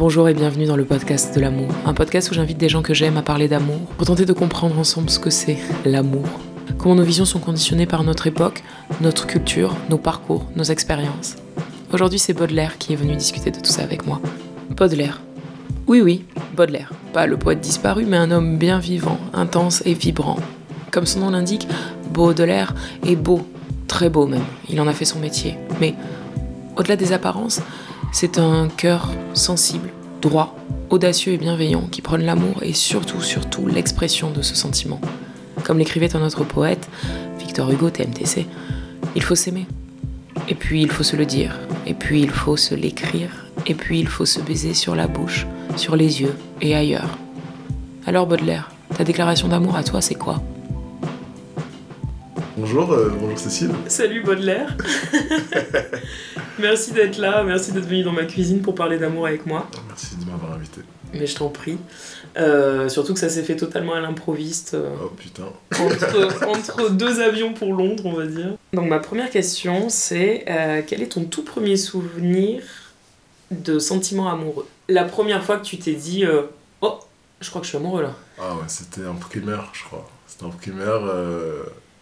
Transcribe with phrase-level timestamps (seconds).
[0.00, 2.94] Bonjour et bienvenue dans le podcast de l'amour, un podcast où j'invite des gens que
[2.94, 6.24] j'aime à parler d'amour pour tenter de comprendre ensemble ce que c'est l'amour,
[6.78, 8.64] comment nos visions sont conditionnées par notre époque,
[9.02, 11.36] notre culture, nos parcours, nos expériences.
[11.92, 14.22] Aujourd'hui c'est Baudelaire qui est venu discuter de tout ça avec moi.
[14.70, 15.20] Baudelaire.
[15.86, 16.24] Oui oui,
[16.56, 16.90] Baudelaire.
[17.12, 20.38] Pas le poète disparu, mais un homme bien vivant, intense et vibrant.
[20.92, 21.68] Comme son nom l'indique,
[22.10, 22.74] Baudelaire
[23.06, 23.46] est beau,
[23.86, 24.46] très beau même.
[24.70, 25.58] Il en a fait son métier.
[25.78, 25.94] Mais
[26.78, 27.60] au-delà des apparences,
[28.12, 30.56] c'est un cœur sensible, droit,
[30.90, 35.00] audacieux et bienveillant qui prône l'amour et surtout, surtout l'expression de ce sentiment.
[35.64, 36.88] Comme l'écrivait un autre poète,
[37.38, 38.46] Victor Hugo TMTC,
[39.14, 39.66] il faut s'aimer.
[40.48, 41.58] Et puis il faut se le dire.
[41.86, 43.46] Et puis il faut se l'écrire.
[43.66, 45.46] Et puis il faut se baiser sur la bouche,
[45.76, 47.18] sur les yeux et ailleurs.
[48.06, 50.42] Alors Baudelaire, ta déclaration d'amour à toi, c'est quoi?
[52.56, 53.70] Bonjour, euh, bonjour Cécile.
[53.86, 54.76] Salut Baudelaire.
[56.58, 59.68] merci d'être là, merci d'être venu dans ma cuisine pour parler d'amour avec moi.
[59.88, 60.82] Merci de m'avoir invité.
[61.20, 61.76] Mais je t'en prie.
[62.38, 64.72] Euh, surtout que ça s'est fait totalement à l'improviste.
[64.74, 65.44] euh, Oh putain.
[65.78, 68.54] entre, entre deux avions pour Londres, on va dire.
[68.72, 72.62] Donc ma première question, c'est euh, quel est ton tout premier souvenir
[73.50, 74.66] de sentiment amoureux?
[74.88, 76.24] La première fois que tu t'es dit,
[76.80, 77.00] oh,
[77.40, 78.14] je crois que je suis amoureux là.
[78.40, 80.08] Ah ouais, c'était en primaire, je crois.
[80.26, 81.00] C'était en primaire,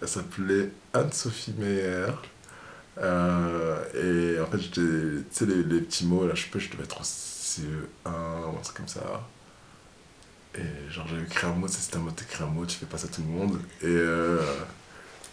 [0.01, 2.07] elle s'appelait Anne-Sophie Meyer.
[2.99, 6.71] Et en fait, j'étais, tu sais, les, les petits mots, là, je sais pas, je
[6.71, 7.01] devais être
[7.39, 7.63] CE1
[8.07, 9.27] ou un truc comme ça.
[10.57, 12.99] Et genre, j'avais écrit un mot, c'était un mot, t'écris un mot, tu fais pas
[12.99, 13.59] ça à tout le monde.
[13.83, 14.41] Et, euh,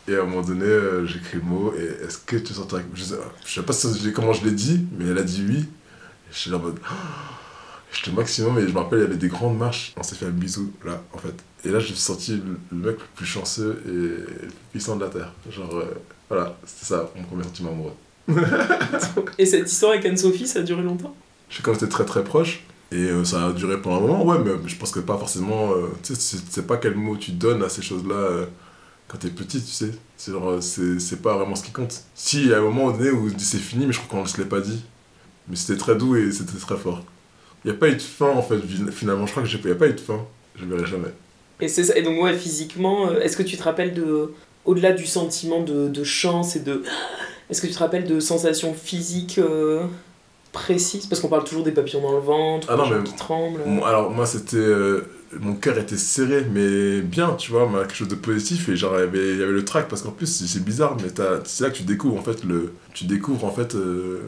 [0.07, 2.87] et à un moment donné, euh, j'écris le mot, et est-ce que tu sortais avec
[2.93, 5.57] Je sais, je sais pas si- comment je l'ai dit, mais elle a dit oui.
[5.59, 6.79] Et je suis là en mode.
[7.91, 9.93] J'étais maximum, et je me rappelle, il y avait des grandes marches.
[9.95, 11.33] On s'est fait un bisou, là, en fait.
[11.63, 15.05] Et là, j'ai senti le, le mec le plus chanceux et le plus puissant de
[15.05, 15.31] la Terre.
[15.49, 15.93] Genre, euh,
[16.29, 17.93] voilà, c'était ça, mon premier sentiment amoureux.
[19.37, 21.15] Et cette histoire avec Anne-Sophie, ça a duré longtemps?
[21.49, 24.25] Je sais quand j'étais très très proche, et euh, ça a duré pendant un moment,
[24.25, 25.71] ouais, mais je pense que pas forcément.
[25.73, 28.45] euh, tu sais, c'est- pas quel mot tu donnes à ces choses-là euh,
[29.07, 29.91] quand t'es petit, tu sais.
[30.17, 32.03] C'est genre, c'est pas vraiment ce qui compte.
[32.15, 34.61] Si, a un moment donné où c'est fini, mais je crois qu'on se l'ait pas
[34.61, 34.83] dit.
[35.47, 37.03] Mais c'était très doux et c'était très fort.
[37.65, 38.59] Il n'y a pas eu de fin en fait,
[38.91, 39.25] finalement.
[39.25, 40.25] Je crois que j'ai pas, y a pas eu de fin.
[40.55, 41.09] Je verrai jamais.
[41.61, 44.33] Et, c'est et donc, ouais, physiquement, est-ce que tu te rappelles de.
[44.65, 46.83] Au-delà du sentiment de, de chance et de.
[47.49, 49.39] Est-ce que tu te rappelles de sensations physiques
[50.55, 53.15] euh, précises Parce qu'on parle toujours des papillons dans le ventre, Ah non, mais- qui
[53.15, 53.61] tremblent.
[53.65, 55.01] Bon, alors moi c'était euh,
[55.39, 58.93] mon cœur était serré mais bien tu vois mais quelque chose de positif et genre
[58.95, 61.09] il y avait, il y avait le trac parce qu'en plus c'est bizarre mais
[61.43, 64.21] c'est là que tu découvres en fait le tu découvres en fait euh,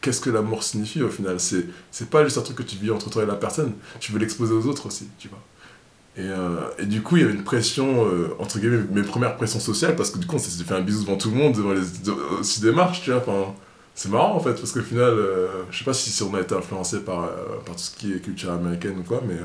[0.00, 2.90] qu'est-ce que l'amour signifie au final c'est c'est pas juste un truc que tu vis
[2.90, 5.38] entre toi et la personne tu veux l'exposer aux autres aussi tu vois
[6.16, 9.36] et, euh, et du coup il y avait une pression euh, entre guillemets mes premières
[9.36, 11.54] pressions sociales parce que du coup on s'est fait un bisou devant tout le monde
[11.54, 11.82] devant les
[12.40, 13.54] aussi des marches tu vois enfin
[13.94, 16.54] c'est marrant en fait parce qu'au final euh, je sais pas si, on a été
[16.54, 19.36] influencé par, euh, par tout ce qui est culture américaine ou quoi mais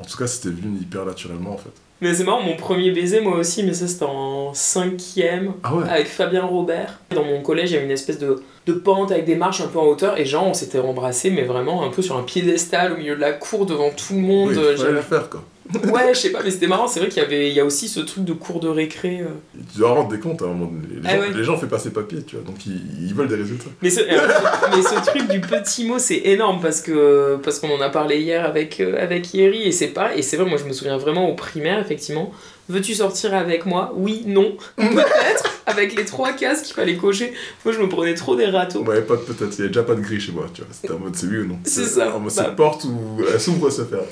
[0.00, 1.70] en tout cas c'était venu hyper naturellement en fait
[2.00, 5.88] Mais c'est marrant, mon premier baiser, moi aussi, mais ça c'était en cinquième, ah ouais
[5.88, 7.00] avec Fabien Robert.
[7.10, 9.66] Dans mon collège, il y avait une espèce de, de pente avec des marches un
[9.66, 12.92] peu en hauteur, et genre, on s'était embrassés, mais vraiment un peu sur un piédestal
[12.92, 14.50] au milieu de la cour devant tout le monde.
[14.50, 15.42] oui, il fallait le faire quoi
[15.92, 17.64] Ouais, je sais pas, mais c'était marrant, c'est vrai qu'il y avait il y a
[17.64, 19.20] aussi ce truc de cours de récré.
[19.20, 19.26] euh.
[19.72, 20.94] tu dois rendre des comptes à un moment donné.
[20.94, 21.30] les Ah gens, ouais.
[21.34, 24.00] les gens font passer papier tu vois donc ils, ils veulent des résultats Mais, ce,
[24.76, 28.18] mais ce truc du petit mot, c'est énorme parce que parce qu'on en a parlé
[28.20, 30.16] hier avec, euh, avec Yeri et c'est pas.
[30.16, 32.32] Et c'est vrai, moi je me souviens vraiment au primaire, effectivement.
[32.70, 33.94] Veux-tu sortir avec moi?
[33.96, 37.32] Oui, non, peut-être, avec les trois cases qu'il fallait cocher.
[37.64, 38.84] Moi je me prenais trop des râteaux.
[38.84, 40.70] ouais pas de peut-être il y a déjà pas de grille chez moi tu vois
[40.72, 41.58] c'était en mode c'est oui ou non?
[41.64, 42.14] C'est ça.
[42.14, 42.44] en mode Bah.
[42.48, 44.04] c'est porte ou elle s'ouvre ou elle se ferme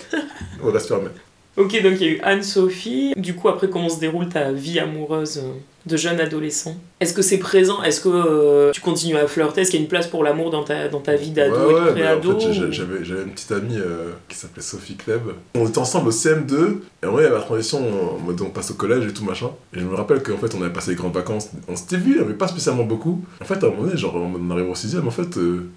[0.63, 1.09] on reste fermé
[1.57, 3.15] Ok, donc il y a eu Anne-Sophie.
[3.17, 5.53] Du coup, après, comment se déroule ta vie amoureuse euh,
[5.87, 6.77] de jeune adolescent?
[7.01, 7.83] Est-ce que c'est présent?
[7.83, 9.63] Est-ce que euh, tu continues à flirter?
[9.63, 11.91] Est-ce qu'il y a une place pour l'amour dans ta, dans ta vie d'ado ouais,
[11.91, 14.97] et de mais en fait, ou- j'avais j'avais une petite amie euh, qui s'appelait Sophie
[14.97, 15.23] Kleb.
[15.55, 18.41] On était ensemble au CM2, et en vrai, il y avait la transition, en mode
[18.43, 19.51] on passe au collège et tout machin.
[19.75, 22.21] Et je me rappelle qu'en fait, on avait passé les grandes vacances, on s'était vus,
[22.27, 23.25] mais pas spécialement beaucoup.
[23.41, 25.71] En fait, à un moment donné, genre, on arrive au 6 en fait, euh,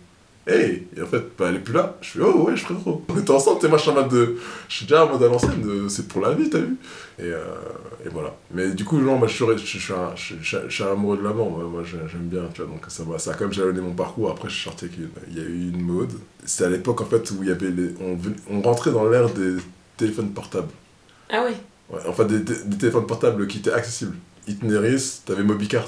[0.49, 1.97] hey Et en fait, bah, elle est plus là.
[2.01, 3.03] Je fais Oh ouais, frérot.
[3.09, 4.35] On était ensemble, t'es je en mode de.
[4.67, 6.77] Je suis déjà en mode à l'ancienne, c'est pour la vie, t'as vu
[7.19, 7.43] et, euh,
[8.05, 8.35] et voilà.
[8.53, 11.17] Mais du coup, je suis, je, suis- je un- je, suis- je suis un amoureux
[11.17, 11.51] de l'amour.
[11.51, 12.71] Moi, moi j'ai- j'aime bien, tu vois.
[12.71, 14.29] Donc ça, va- ça a quand même jalonné mon parcours.
[14.31, 16.11] Après, je suis sorti avec une- Il y a eu une mode.
[16.45, 18.17] C'est à l'époque, en fait, où il y avait les, on,
[18.49, 19.55] on rentrait dans l'ère des
[19.97, 20.69] téléphones portables.
[21.29, 21.55] Ah ouais
[21.91, 24.15] Ouais, enfin, des, des- des téléphones portables qui étaient accessibles.
[24.47, 25.87] Itineris, t'avais Mobicart.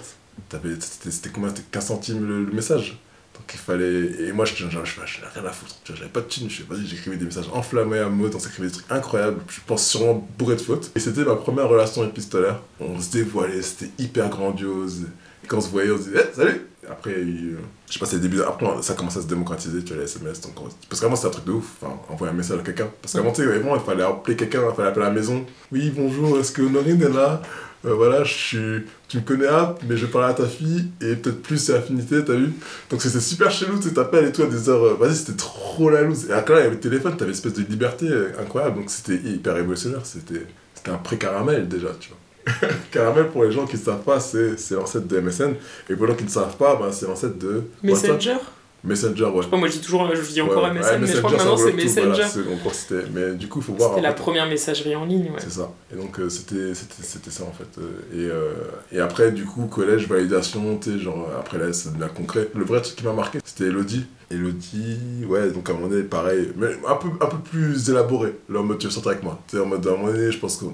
[0.52, 1.50] C'était c'était combien?
[1.50, 3.00] C'était 15 centimes le, le message.
[3.42, 4.28] Donc il fallait.
[4.28, 5.76] Et moi, je, n'avais rien à foutre.
[5.86, 6.48] J'avais pas de thune.
[6.48, 8.36] Je fais, vas-y, j'écrivais des messages enflammés à mode.
[8.36, 9.42] On s'écrivait des trucs incroyables.
[9.50, 10.92] Je pense sûrement bourré de fautes.
[10.96, 12.62] Et c'était ma première relation épistolaire.
[12.80, 15.08] On se dévoilait, c'était hyper grandiose.
[15.52, 17.58] Quand on se voyait, on se disait, Eh, salut Après, il euh,
[17.90, 18.42] je sais pas, c'est début.
[18.42, 20.40] Après, ça commence à se démocratiser, tu vois, les SMS.
[20.40, 21.66] Donc, on- parce qu'avant, c'était un truc de ouf.
[21.82, 22.88] Enfin, envoyer un message à quelqu'un.
[23.02, 25.46] Parce qu'avant, tu sais, il fallait appeler quelqu'un, il fallait appeler à la maison.
[25.74, 27.42] Oui, bonjour, est-ce que Honorine est là?
[27.84, 28.86] Euh, voilà, je suis...
[29.10, 32.24] tu me connais à, mais je parle à ta fille, et peut-être plus c'est affinité,
[32.24, 32.54] t'as vu?
[32.92, 35.90] Donc c'était super chelou, tu t'appelles et tout à des heures, euh, vas-y, c'était trop
[35.90, 36.30] la loose.
[36.30, 38.08] Et après il y avait le téléphone, t'avais une espèce de liberté
[38.40, 40.46] incroyable, donc c'était hyper révolutionnaire, c'était
[40.92, 42.20] un pré-caramel déjà, tu vois.
[42.92, 45.54] Caramel, pour les gens qui ne savent pas, c'est c'est l'ancêtre de MSN,
[45.90, 48.12] et pour les gens qui ne savent pas, bah, c'est l'ancêtre de WhatsApp.
[48.16, 48.38] Messenger
[48.84, 49.32] Messenger, ouais.
[49.38, 51.18] Je sais pas, moi je dis toujours, je dis encore Ouais, MSN, ouais, mais je
[51.20, 52.08] crois que maintenant c'est Messenger.
[52.08, 53.92] voilà, c'est- on croit que c'était- mais du coup, il faut voir.
[53.92, 55.38] C'était la fait, première messagerie en ligne, ouais.
[55.38, 55.70] c'est ça.
[55.94, 57.80] Et donc, euh, c'était c'était c'était ça, en fait.
[57.80, 58.54] Euh, Et, euh,
[58.92, 62.48] et après, du coup, collège, validation, tu sais, genre, après là, ça devient concret.
[62.56, 64.08] Le vrai truc qui m'a marqué, c'était Elodie.
[64.32, 68.34] Elodie, ouais, donc à un moment donné, pareil, mais un peu, un peu plus élaboré.
[68.50, 69.40] Là, en mode, tu veux sortir avec moi.
[69.48, 70.66] Tu sais, en mode, à un moment donné, je pense que.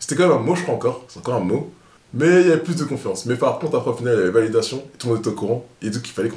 [0.00, 1.04] C'était quand même un mot, je crois encore.
[1.08, 1.70] C'est encore un mot.
[2.12, 3.24] Mais il y avait plus de confiance.
[3.26, 4.82] Mais par contre, après, au final, il y avait validation.
[4.98, 5.64] Tout le monde était au courant.
[5.80, 6.36] Et donc, il fallait qu'on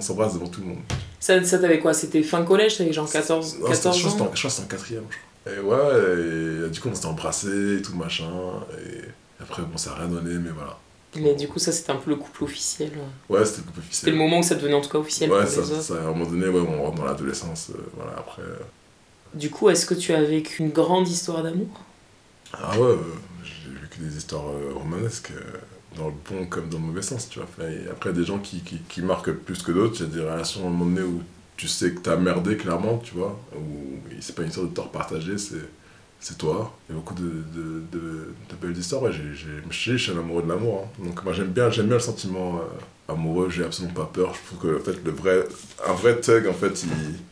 [0.00, 0.78] s'embrasse devant tout le monde.
[1.18, 1.92] Ça, ça t'avait quoi?
[1.92, 2.78] C'était fin collège?
[2.78, 4.64] T'avais genre 14, Non, c'était- 14 je crois que c'était ans je crois que c'était
[4.64, 5.26] en quatrième, je crois.
[5.52, 8.30] Et ouais, et du coup, on s'était embrassés et tout machin.
[8.78, 10.78] Et après, bon, ça a rien donné, mais voilà.
[11.16, 12.92] Mais du coup, ça c'était un peu le couple officiel.
[13.28, 14.12] Ouais, c'était le couple C'était officiel.
[14.12, 15.82] le moment où ça devenait en tout cas officiel Ouais, pour ça, les autres.
[15.82, 17.70] ça, à un moment donné, ouais, on rentre dans l'adolescence.
[17.74, 18.42] euh, voilà, après.
[18.42, 18.54] euh.
[19.34, 21.66] Du coup, est-ce que tu as vécu une grande histoire d'amour?
[22.52, 22.96] Ah ouais, euh,
[23.44, 25.30] j'ai vécu des histoires euh, romanesques.
[25.32, 25.58] euh,
[25.96, 27.48] dans le bon comme dans le mauvais sens, tu vois.
[27.90, 30.62] Après, des gens qui, qui, qui marquent plus que d'autres, il y a des relations
[30.64, 31.20] à un moment donné où
[31.56, 34.92] tu sais que t'as merdé clairement, tu vois, où c'est pas une histoire de tort
[34.92, 35.56] partagé, c'est
[36.20, 36.76] c'est toi.
[36.88, 38.00] Il y a beaucoup de, de, de,
[38.50, 39.02] de belles histoires.
[39.02, 39.32] Ouais, j'ai,
[39.70, 40.84] je suis un amoureux de l'amour.
[40.86, 41.04] hein.
[41.04, 44.34] Donc moi j'aime bien, j'aime bien le sentiment euh, amoureux, j'ai absolument pas peur.
[44.34, 45.44] Je trouve que en fait, le vrai,
[45.86, 46.76] un vrai thug, en fait,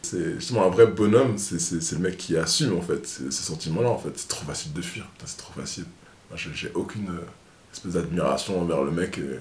[0.02, 3.90] c'est justement un vrai bonhomme, c'est, le mec qui assume en fait ces, ces sentiments-là.
[3.90, 5.84] En fait, c'est trop facile de fuir, c'est trop facile.
[6.30, 7.24] Moi j'ai, aucune euh,
[7.72, 9.18] espèce d'admiration envers le mec.
[9.18, 9.38] euh,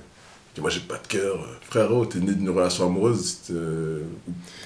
[0.59, 1.37] moi j'ai pas de cœur.
[1.61, 4.01] Frérot, t'es né d'une relation amoureuse, euh,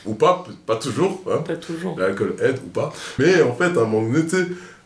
[0.05, 1.21] ou, pas, pas toujours.
[1.29, 1.99] Hein Pas toujours.
[1.99, 2.93] l'alcool aide ou pas.
[3.19, 4.25] Mais en fait, à un moment donné,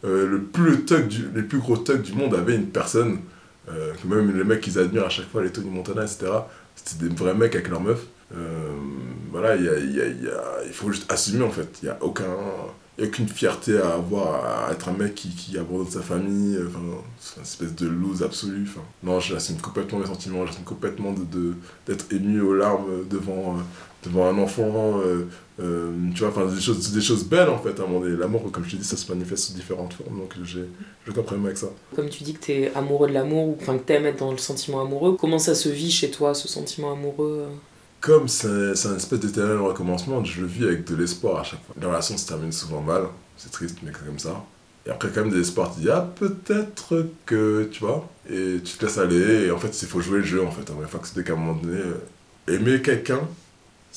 [0.03, 3.19] euh, le plus thug du, les plus gros thugs du monde avaient une personne,
[3.69, 6.27] euh, même les mecs qu'ils admirent à chaque fois, les Tony Montana, etc.,
[6.75, 8.01] c'était des vrais mecs avec leur meuf.
[8.35, 8.69] Euh,
[9.31, 9.93] voilà, il y a, y
[10.23, 11.79] y a- il faut juste assumer en fait.
[11.81, 12.25] Il n'y a aucun.
[12.97, 16.79] Aucune fierté à avoir à être un mec qui, qui abandonne sa famille, euh, enfin,
[17.19, 18.65] c'est une espèce de lose absolue.
[18.69, 21.55] Enfin, non, j'assume complètement mes sentiments, j'assume complètement de,
[21.85, 23.57] d'être ému aux larmes devant,
[24.09, 25.27] devant un enfant, euh,
[25.59, 28.17] euh, tu vois, enfin, des choses, des choses belles en fait à un moment donné.
[28.17, 30.65] L'amour, comme je te dis, ça se manifeste sous différentes formes, donc j'ai
[31.07, 31.67] aucun problème avec ça.
[31.95, 34.37] Comme tu dis que t'es amoureux de l'amour, ou enfin que t'aimes être dans le
[34.37, 37.55] sentiment amoureux, comment ça se vit chez toi, ce sentiment amoureux euh?
[38.01, 41.73] Comme c'est un espèce d'éternel recommencement, je le vis avec de l'espoir à chaque fois.
[41.79, 43.05] Les relations se terminent souvent mal,
[43.35, 44.43] c'est triste, mais c'est comme ça.
[44.85, 48.77] Et après, quand même, des espoirs, tu dis, ah, peut-être que, tu vois, et tu
[48.77, 50.61] te laisses aller, et en fait, il faut jouer le jeu, en fait.
[50.79, 51.81] Il faut accepter qu'à un moment donné,
[52.47, 53.21] aimer quelqu'un,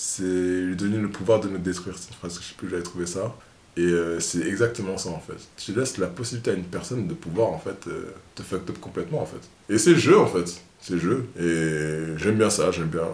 [0.01, 1.99] c'est lui donner le pouvoir de nous détruire.
[1.99, 3.35] C'est une phrase que je sais plus j'avais trouvé ça.
[3.77, 5.37] Et euh, c'est exactement ça, en fait.
[5.57, 8.79] Tu laisses la possibilité à une personne de pouvoir, en fait, euh, te fuck up
[8.79, 9.41] complètement, en fait.
[9.69, 10.63] Et c'est le jeu, en fait.
[10.81, 11.27] C'est le jeu.
[11.37, 13.09] Et j'aime bien ça, j'aime bien,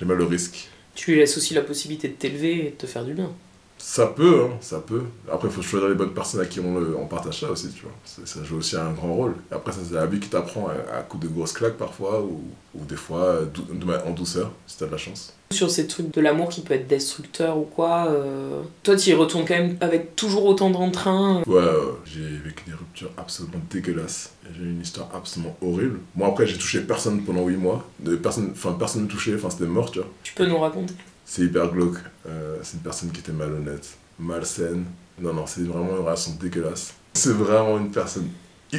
[0.00, 0.68] j'aime bien le risque.
[0.96, 3.30] Tu lui laisses aussi la possibilité de t'élever et de te faire du bien.
[3.78, 5.02] Ça peut, hein, ça peut.
[5.30, 7.68] Après, il faut choisir les bonnes personnes à qui on, le- on partage ça aussi,
[7.70, 7.92] tu vois.
[8.04, 9.34] Ça joue aussi un grand rôle.
[9.50, 12.40] Et après, c'est la vie qui t'apprend à, à coup de grosses claques parfois, ou,
[12.74, 13.64] ou des fois euh, dou-
[14.06, 15.34] en douceur, si t'as de la chance.
[15.52, 19.14] Sur ces trucs de l'amour qui peut être destructeur ou quoi, euh, toi tu y
[19.14, 21.42] retournes quand même avec toujours autant d'entrain.
[21.46, 21.70] Ouais, ouais,
[22.04, 24.32] j'ai vécu des ruptures absolument dégueulasses.
[24.56, 26.00] J'ai eu une histoire absolument horrible.
[26.16, 27.88] Moi, après, j'ai touché personne pendant 8 mois.
[28.00, 30.08] De personne, enfin, personne ne touchait, enfin, c'était mort, tu vois.
[30.24, 30.94] Tu peux nous raconter?
[31.26, 31.98] C'est hyper glauque.
[32.26, 34.84] Euh, c'est une personne qui était malhonnête, malsaine.
[35.20, 36.94] Non, non, c'est vraiment une relation dégueulasse.
[37.14, 38.28] C'est vraiment une personne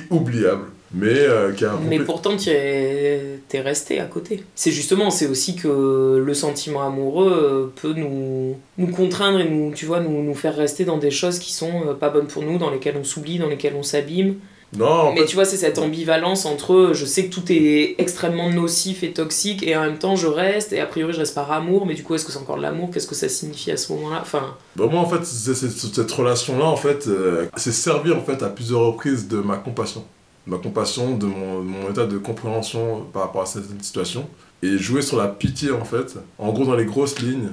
[0.09, 4.43] oubliable, mais euh, qui a un Mais pourtant, tu es, t'es resté à côté.
[4.55, 9.73] C'est justement, c'est aussi que le sentiment amoureux euh, peut nous, nous contraindre et nous,
[9.73, 12.57] tu vois, nous, nous faire rester dans des choses qui sont pas bonnes pour nous,
[12.57, 14.35] dans lesquelles on s'oublie, dans lesquelles on s'abîme.
[14.75, 18.49] Non, Mais fait, tu vois, c'est cette ambivalence entre je sais que tout est extrêmement
[18.49, 21.51] nocif et toxique et en même temps je reste et a priori je reste par
[21.53, 22.89] amour, mais du coup est-ce que c'est encore de l'amour?
[22.91, 24.19] Qu'est-ce que ça signifie à ce moment-là?
[24.21, 28.17] Enfin, bah, moi, en fait, c'est- c'est- c'est- cette relation-là, en fait, euh, c'est servir,
[28.17, 30.03] en fait, à plusieurs reprises de ma compassion.
[30.45, 34.27] Ma compassion, de mon, de mon état de compréhension par rapport à certaines situations.
[34.63, 36.15] Et jouer sur la pitié, en fait.
[36.37, 37.49] En gros, dans les grosses lignes,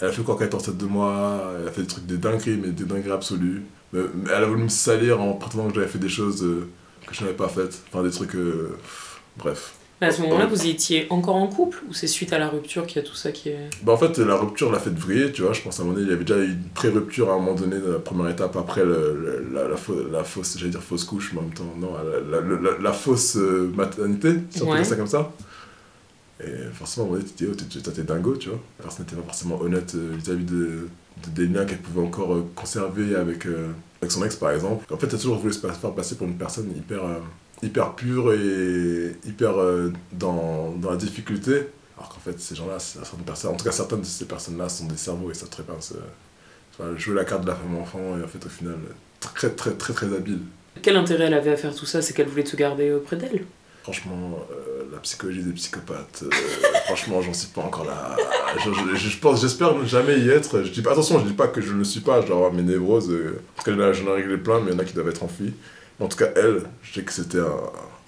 [0.00, 2.06] elle a fait quoi quand elle était enceinte de moi Elle a fait des trucs,
[2.06, 3.62] des dingueries, mais des dingueries absolues.
[3.92, 6.68] Mais- mais elle a voulu me salir en prétendant que j'avais fait des choses euh,
[7.06, 7.82] que je n'avais pas faites.
[7.92, 8.34] Enfin, des trucs...
[8.34, 8.76] euh,
[9.38, 9.72] bref.
[10.00, 13.02] à ce moment-là, vous étiez encore en couple ou c'est suite à la rupture qu'il
[13.02, 13.70] y a tout ça qui est.
[13.82, 15.52] Bah en fait, la rupture l'a fait vriller, tu vois.
[15.54, 17.38] Je pense à un moment donné, il y avait déjà eu une pré-rupture à un
[17.38, 20.70] moment donné, de la première étape, après le, le- la, la, fau- la fausse, j'allais
[20.70, 21.92] dire fausse couche, mais en même temps, non,
[22.80, 25.32] la, fausse euh, maternité, si on peut dire ça comme ça.
[26.40, 28.60] Et forcément, à un moment donné, tu oh, t'es- dingo, tu vois.
[28.78, 30.88] La personne n'était pas forcément honnête vis-à-vis de-
[31.34, 33.68] des liens qu'elle pouvait encore euh, conserver avec, euh,
[34.00, 34.84] avec son ex, par exemple.
[34.92, 37.18] En fait, elle a toujours voulu se faire passer pour une personne hyper, euh,
[37.62, 39.54] hyper pure et hyper
[40.12, 41.68] dans, dans la difficulté.
[41.96, 42.78] Alors qu'en fait, ces gens-là,
[43.50, 45.94] en tout cas certaines de ces personnes-là sont des cerveaux et savent très bien se-
[46.72, 48.76] enfin, jouer la carte de la femme enfant et en fait au final
[49.18, 50.38] très très très très habile.
[50.80, 52.00] Quel intérêt elle avait à faire tout ça?
[52.00, 53.44] C'est qu'elle voulait te garder auprès d'elle?
[53.92, 56.30] Franchement, euh, la psychologie des psychopathes, euh,
[56.84, 58.14] franchement, j'en suis pas encore là.
[58.62, 60.62] Je, je- je pense, j'espère ne jamais y être.
[60.62, 62.60] Je dis pas, attention, je dis pas que je ne le suis pas, avoir mes
[62.60, 64.92] névroses, euh, parce que là, j'en ai réglé plein, mais il y en a qui
[64.92, 65.54] doivent être enfuis.
[66.00, 67.56] En tout cas, elle, je sais que c'était un,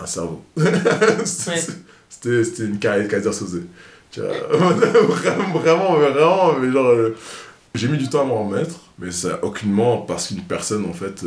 [0.01, 0.43] un cerveau.
[1.25, 2.79] c'était c'était une.
[2.79, 7.17] Tu vois, vraiment, vraiment, vraiment, mais genre, euh,
[7.75, 11.25] j'ai mis du temps à m'en remettre, mais ça aucunement parce qu'une personne, en fait,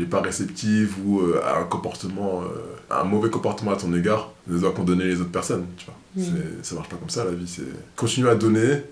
[0.00, 2.46] n'est pas réceptive ou euh, a un comportement, euh,
[2.90, 5.94] un mauvais comportement à ton égard, ne doit condamner les autres personnes, tu vois.
[6.16, 6.36] Mm.
[6.62, 7.62] Ça marche pas comme ça, la vie, c'est...
[7.96, 8.82] Continue à donner,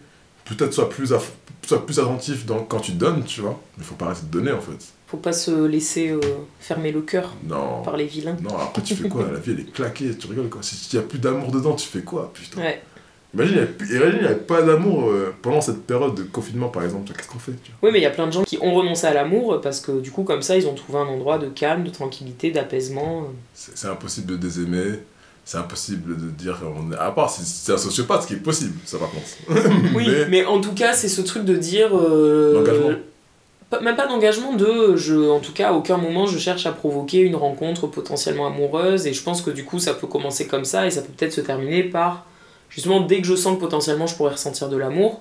[0.44, 1.32] peut-être sois plus, aff-
[1.66, 4.52] sois plus attentif dans, quand tu donnes, tu vois, mais faut pas arrêter de donner,
[4.52, 4.92] en fait.
[5.08, 6.20] Faut pas se laisser euh,
[6.60, 7.34] fermer le cœur
[7.82, 8.36] par les vilains.
[8.42, 9.24] Non, après tu fais quoi?
[9.32, 10.62] La vie elle est claquée, tu rigoles quoi.
[10.62, 12.30] Si il y a plus d'amour dedans, tu fais quoi?
[12.34, 12.60] Putain.
[12.60, 12.82] Ouais.
[13.34, 17.12] Imagine, il n'y avait pas d'amour euh, pendant cette période de confinement par exemple.
[17.14, 17.78] Qu'est-ce qu'on fait tu vois?
[17.82, 20.00] Oui, mais il y a plein de gens qui ont renoncé à l'amour parce que
[20.00, 23.24] du coup, comme ça, ils ont trouvé un endroit de calme, de tranquillité, d'apaisement.
[23.54, 25.00] C'est impossible de désaimer.
[25.44, 26.92] C'est impossible de dire on.
[26.92, 29.26] À part si c'est un sociopathe, ce qui est possible, ça par contre.
[29.94, 31.90] Oui, Mais- mais, en tout cas, c'est ce truc de dire.
[31.96, 32.96] euh,
[33.82, 34.96] Même pas d'engagement, de.
[34.96, 39.06] Je, en tout cas, à aucun moment je cherche à provoquer une rencontre potentiellement amoureuse
[39.06, 41.32] et je pense que du coup, ça peut commencer comme ça et ça peut peut-être
[41.34, 42.24] se terminer par.
[42.70, 45.20] Justement, dès que je sens que potentiellement je pourrais ressentir de l'amour,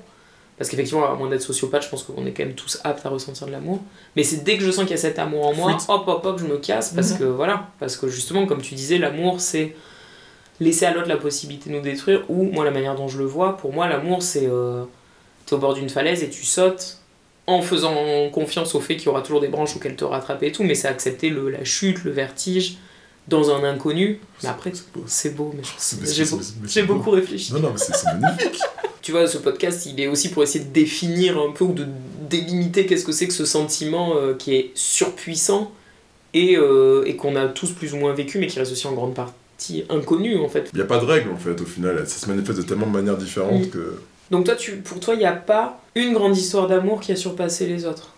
[0.58, 3.10] parce qu'effectivement, à moins d'être sociopathe, je pense qu'on est quand même tous aptes à
[3.10, 3.80] ressentir de l'amour.
[4.16, 6.26] Mais c'est dès que je sens qu'il y a cet amour en moi, hop, hop,
[6.26, 7.18] hop, je me casse parce Mhm.
[7.20, 7.68] que voilà.
[7.80, 9.76] Parce que justement, comme tu disais, l'amour, c'est
[10.60, 13.26] laisser à l'autre la possibilité de nous détruire, ou moi, la manière dont je le
[13.26, 14.48] vois, pour moi, l'amour, c'est.
[14.48, 14.84] euh,
[15.46, 16.98] t'es au bord d'une falaise et tu sautes
[17.46, 17.96] en faisant
[18.32, 20.76] confiance au fait qu'il y aura toujours des branches auxquelles te rattraper et tout, mais
[20.76, 22.78] c'est accepter le, la chute, le vertige
[23.28, 24.20] dans un inconnu.
[24.44, 24.72] Mais après,
[25.08, 25.54] C'est beau.
[25.56, 25.64] mais
[26.08, 26.26] j'ai
[26.84, 26.94] beau- beau.
[27.00, 27.54] beaucoup réfléchi.
[27.54, 28.60] Non, non, mais c'est magnifique.
[29.02, 31.86] Tu vois, ce podcast, il est aussi pour essayer de définir un peu ou de
[32.30, 35.72] délimiter qu'est-ce que c'est que ce sentiment euh, qui est surpuissant
[36.34, 38.92] et, euh, et qu'on a tous plus ou moins vécu, mais qui reste aussi en
[38.92, 40.70] grande partie inconnu en fait.
[40.74, 42.06] Il n'y a pas de règle en fait au final.
[42.06, 44.02] Ça se manifeste de tellement de manières différentes que.
[44.30, 47.16] Donc toi, tu, pour toi, il n'y a pas une grande histoire d'amour qui a
[47.16, 48.10] surpassé les autres?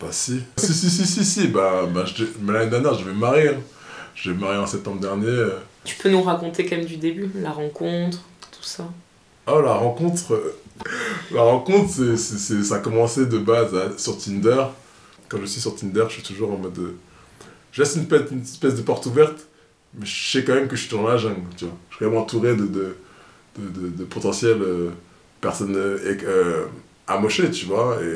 [0.00, 0.40] Bah si.
[0.56, 1.48] Si, si, si, si, si.
[1.48, 2.06] Bah, bah
[2.54, 3.48] l'année dernière, je vais me marier.
[3.48, 3.54] hein.
[4.26, 5.46] Me marier en septembre dernier.
[5.84, 8.18] Tu peux nous raconter quand même du début, la rencontre,
[8.50, 8.84] tout ça.
[9.46, 10.34] Oh, la rencontre.
[10.34, 10.54] euh,
[11.32, 14.64] La rencontre, c'est, c'est, c'est- ça a commencé de base hein, sur Tinder.
[15.28, 16.78] Quand je suis sur Tinder, je suis toujours en mode.
[16.78, 16.96] euh,
[17.72, 18.06] Je laisse une,
[18.42, 19.46] espèce de porte ouverte,
[19.94, 21.74] mais je sais quand même que je suis dans la jungle, tu vois.
[21.90, 22.96] Je suis quand même entouré de, de,
[23.58, 24.90] de, de, potentielles euh,
[25.40, 26.66] personnes euh, euh,
[27.06, 27.98] amochées, tu vois.
[28.02, 28.06] Et,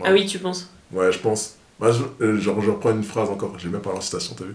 [0.00, 1.56] on- Ah oui, tu penses Ouais, je pense.
[1.80, 4.44] Moi, je, euh, genre, je reprends une phrase encore, j'ai même pas la citation, t'as
[4.44, 4.54] vu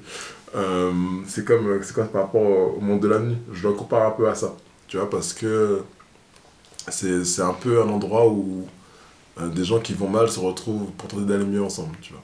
[0.55, 0.91] Euh,
[1.27, 2.41] C'est comme, euh, c'est quoi par rapport
[2.77, 4.55] au monde de la nuit Je le compare un peu à ça,
[4.87, 5.81] tu vois, parce que
[6.89, 8.65] c'est c'est un peu un endroit où
[9.39, 12.23] euh, des gens qui vont mal se retrouvent pour tenter d'aller mieux ensemble, tu vois.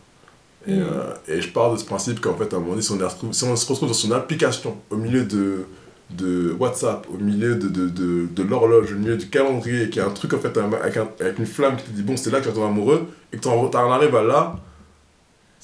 [0.68, 0.84] Et, Mm.
[0.84, 3.00] euh, et je pars de ce principe qu'en fait, à un moment donné, si on,
[3.00, 5.66] est retrouve- si on se retrouve dans son application, au milieu de,
[6.12, 10.08] de WhatsApp, au milieu de, de, de, de l'horloge, au milieu du calendrier, y a
[10.08, 12.40] un truc en fait avec, un- avec une flamme qui te dit bon, c'est là
[12.40, 14.56] que tu vas tomber amoureux, et que tu en arrives à là,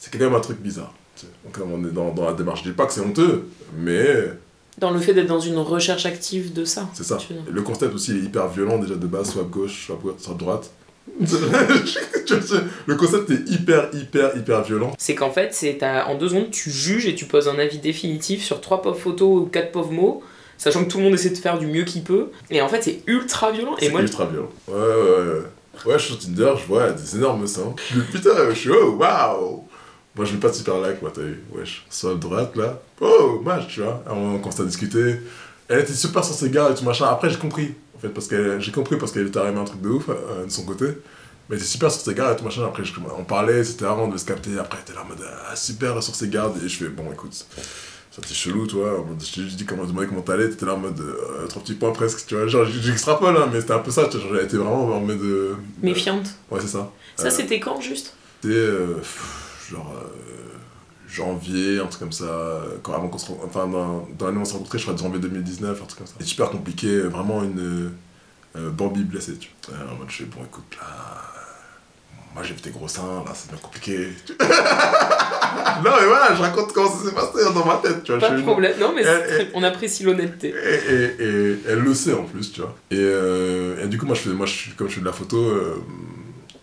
[0.01, 0.91] c'est quand même un truc bizarre.
[1.45, 2.63] Donc on est dans, dans la démarche.
[2.63, 4.31] Je dis pas que c'est honteux, mais
[4.79, 6.89] Dans le fait d'être dans une recherche active de ça.
[6.93, 7.19] c'est ça.
[7.47, 10.33] le concept aussi il est hyper violent déjà de base, soit à gauche, soit soit
[10.33, 10.71] droite.
[12.85, 14.93] Le concept est hyper, hyper, hyper violent.
[14.97, 18.43] C'est qu'en fait, c'est en deux secondes, tu juges et tu poses un avis définitif
[18.43, 20.23] sur trois pauvres photos ou quatre pauvres mots,
[20.57, 22.29] sachant que tout le monde essaie de faire du mieux qu'il peut.
[22.49, 23.75] Et en fait, c'est ultra violent.
[23.79, 24.49] Et C'est moi, ultra violent.
[24.67, 25.41] Ouais, ouais, ouais.
[25.85, 27.73] Ouais, je suis sur Tinder, je vois des énormes seins.
[28.11, 29.63] Putain, je suis oh, waouh!
[30.15, 31.39] Moi, je mets pas de super like, moi, t'as vu.
[31.53, 31.85] Wesh.
[31.89, 32.79] Sur la droite, là.
[32.99, 34.03] Oh, match, tu vois.
[34.09, 35.21] On commence à discuter.
[35.69, 37.05] Elle était super sur ses gars et tout machin.
[37.07, 37.73] Après, j'ai compris.
[37.95, 40.45] En fait, parce que j'ai compris parce qu'elle était arrivée un truc de ouf euh,
[40.45, 40.85] de son côté.
[41.49, 42.65] Mais elle était super sur ses gardes et tout machin.
[42.65, 44.57] Après, je- on parlait, c'était avant de se capter.
[44.59, 46.57] Après, elle était là en mode ah, super sur ses gardes.
[46.63, 49.05] Et je fais bon, écoute, ça t'es chelou, toi.
[49.17, 50.49] Je t'ai juste dit comment demander comment t'allais.
[50.49, 52.47] T'étais là en mode euh, trois petits points presque, tu vois.
[52.47, 54.05] Genre, j'extrapole, hein, mais c'était un peu ça.
[54.11, 55.21] Tu vois, genre, elle était vraiment en mode.
[55.21, 56.27] euh, Méfiante.
[56.49, 56.91] Ouais, c'est ça.
[57.15, 58.13] Ça, c'était quand, juste?
[58.41, 58.95] C'était euh,
[59.71, 60.07] genre euh,
[61.07, 64.41] janvier, un truc comme ça, euh, quand, avant qu'on se enfin dans, dans l'année où
[64.41, 66.13] on s'est rencontrés, je crois de janvier 2019, un truc comme ça.
[66.19, 67.91] C'est super compliqué, euh, vraiment une
[68.55, 69.77] euh, Bambi blessée, tu vois.
[69.77, 73.23] Ouais, en mode, je fais, bon écoute, là, euh, moi j'ai vu tes gros seins,
[73.25, 74.09] là c'est bien compliqué.
[74.39, 78.21] non mais voilà, je raconte comment ça s'est passé dans ma tête, tu vois.
[78.21, 78.73] Pas de problème.
[78.79, 80.49] Non, mais Elle- c'est très- elle- on apprécie l'honnêteté.
[80.49, 82.75] et, et, et elle le sait en plus, tu vois.
[82.89, 85.11] Et, euh, et du coup, moi, je fais, moi je, comme je fais de la
[85.13, 85.75] photo, euh,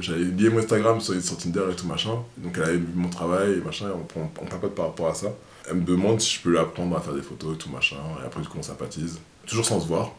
[0.01, 2.15] j'avais lié mon Instagram sur, sur Tinder et tout machin.
[2.39, 5.09] Donc elle avait vu mon travail et machin, et on, on, on papote par rapport
[5.09, 5.29] à ça.
[5.69, 7.97] Elle me demande si je peux lui apprendre à faire des photos et tout machin.
[8.23, 9.19] Et après, du coup, on sympathise.
[9.47, 10.13] Toujours sans se voir.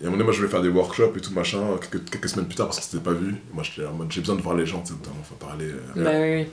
[0.00, 2.10] Et à un moment donné, moi, je voulais faire des workshops et tout machin, quelques,
[2.10, 3.30] quelques semaines plus tard parce que c'était pas vu.
[3.34, 5.34] Et moi, j'étais en mode, j'ai besoin de voir les gens, tu sais, notamment, faut
[5.36, 5.66] parler.
[5.66, 6.48] euh, Bah oui, oui.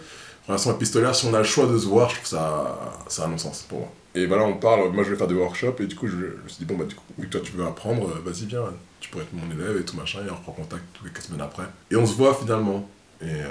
[0.47, 3.25] relation épistolaire, si on a le choix de se voir, je trouve ça, ça a
[3.25, 3.89] un non-sens pour moi.
[4.15, 6.43] Et voilà, on parle, moi je vais faire des workshops, et du coup je, je
[6.43, 8.45] me suis dit, bon bah du coup, vu que toi tu veux apprendre, euh, vas-y
[8.45, 8.63] viens,
[8.99, 11.63] tu pourrais être mon élève et tout machin, et on reprend contact quelques semaines après.
[11.91, 12.87] Et on se voit finalement.
[13.21, 13.47] Et euh,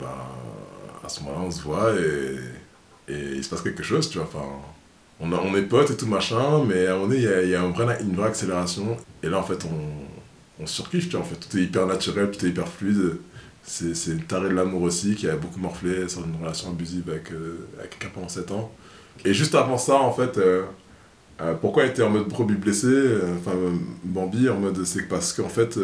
[0.00, 0.26] bah,
[1.04, 4.26] à ce moment-là, on se voit, et, et il se passe quelque chose, tu vois,
[4.32, 4.46] enfin...
[5.18, 7.42] On, on est potes et tout machin, mais à un moment donné, il y a,
[7.42, 8.98] y a un une vraie accélération.
[9.22, 11.36] Et là, en fait, on, on surkiffe, tu vois, en fait.
[11.36, 13.18] Tout est hyper naturel, tout est hyper fluide.
[13.62, 17.32] C'est une tarée de l'amour aussi qui a beaucoup morflé sur une relation abusive avec,
[17.32, 18.70] euh, avec quelqu'un pendant 7 ans.
[19.24, 20.62] Et juste avant ça, en fait, euh,
[21.40, 23.56] euh, pourquoi elle était en mode brebis blessée euh, Enfin,
[24.04, 25.78] Bambi, en mode, c'est parce qu'en fait,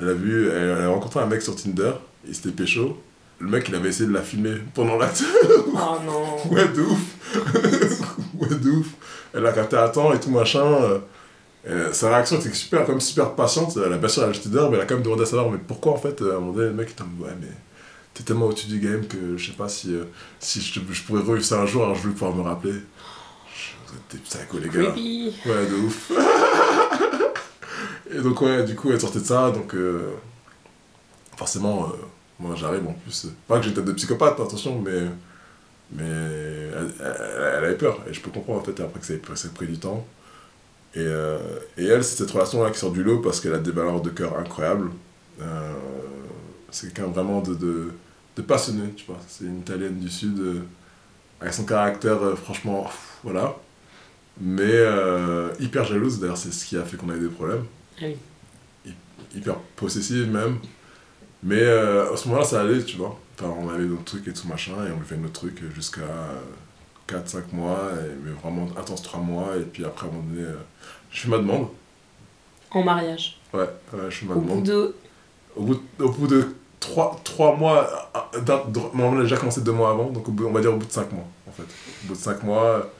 [0.00, 1.92] elle a vu, elle, elle a rencontré un mec sur Tinder,
[2.26, 2.98] il s'était pécho.
[3.38, 5.24] Le mec, il avait essayé de la filmer pendant l'acte.
[5.72, 6.52] Oh non.
[6.54, 7.00] ouais, de ouf.
[8.38, 8.88] ouais, de ouf.
[9.32, 11.00] Elle a capté à temps et tout machin.
[11.92, 13.78] sa réaction était super, comme super patiente.
[13.84, 15.58] Elle a bien sûr acheté d'heure, mais elle a quand même demandé à savoir mais
[15.58, 17.48] pourquoi en fait, à un moment donné, le mec était en mode ouais, mais
[18.14, 20.04] t'es tellement au-dessus du game que je sais pas si, euh,
[20.40, 22.74] si je, je pourrais revivre ça un jour, alors je voulais pouvoir me rappeler.
[24.12, 24.90] Des psychos, les gars.
[24.92, 25.32] Creepy.
[25.46, 26.12] Ouais, de ouf.
[28.12, 30.12] et donc, ouais, du coup, elle sortait de ça, donc euh,
[31.36, 31.96] forcément, euh,
[32.38, 33.26] moi j'arrive en plus.
[33.48, 35.02] Pas que j'ai une tête de psychopathe, attention, mais,
[35.92, 37.16] mais elle, elle-
[37.58, 37.98] elle avait peur.
[38.08, 40.06] Et je peux comprendre en fait après que ça ait, pris du temps.
[40.94, 41.00] Et,
[41.78, 44.10] et elle, c'est cette relation-là qui sort du lot parce qu'elle a des valeurs de
[44.10, 44.90] cœur incroyables.
[46.70, 47.92] C'est quelqu'un vraiment de, de,
[48.40, 49.18] de passionné, tu vois.
[49.28, 50.62] C'est une italienne du Sud, euh,
[51.40, 53.56] avec son caractère, euh, franchement, pff, voilà.
[54.40, 57.64] Mais euh, hyper jalouse, d'ailleurs, c'est ce qui a fait qu'on a eu des problèmes.
[58.00, 58.16] Ah oui.
[59.34, 60.58] Hyper possessive même.
[61.42, 63.18] Mais à ce moment-là, ça allait, tu vois.
[63.38, 66.02] Enfin, on avait notre truc et tout machin, et on lui fait notre truc jusqu'à
[67.08, 70.46] 4-5 mois, et, mais vraiment intense 3 mois, et puis après, à un moment donné,
[71.10, 71.68] je fais ma demande.
[72.72, 73.38] En mariage.
[73.54, 73.60] Ouais,
[73.92, 74.64] ouais, je fais ma Au bout demande.
[74.64, 74.94] de.
[75.56, 76.46] Au bout, au bout de
[76.80, 80.52] 3, mois, euh, de- on a déjà commencé 2 mois avant, donc au bout- on
[80.52, 81.62] va dire au bout de 5 mois, en fait.
[81.62, 82.90] Au bout de 5 mois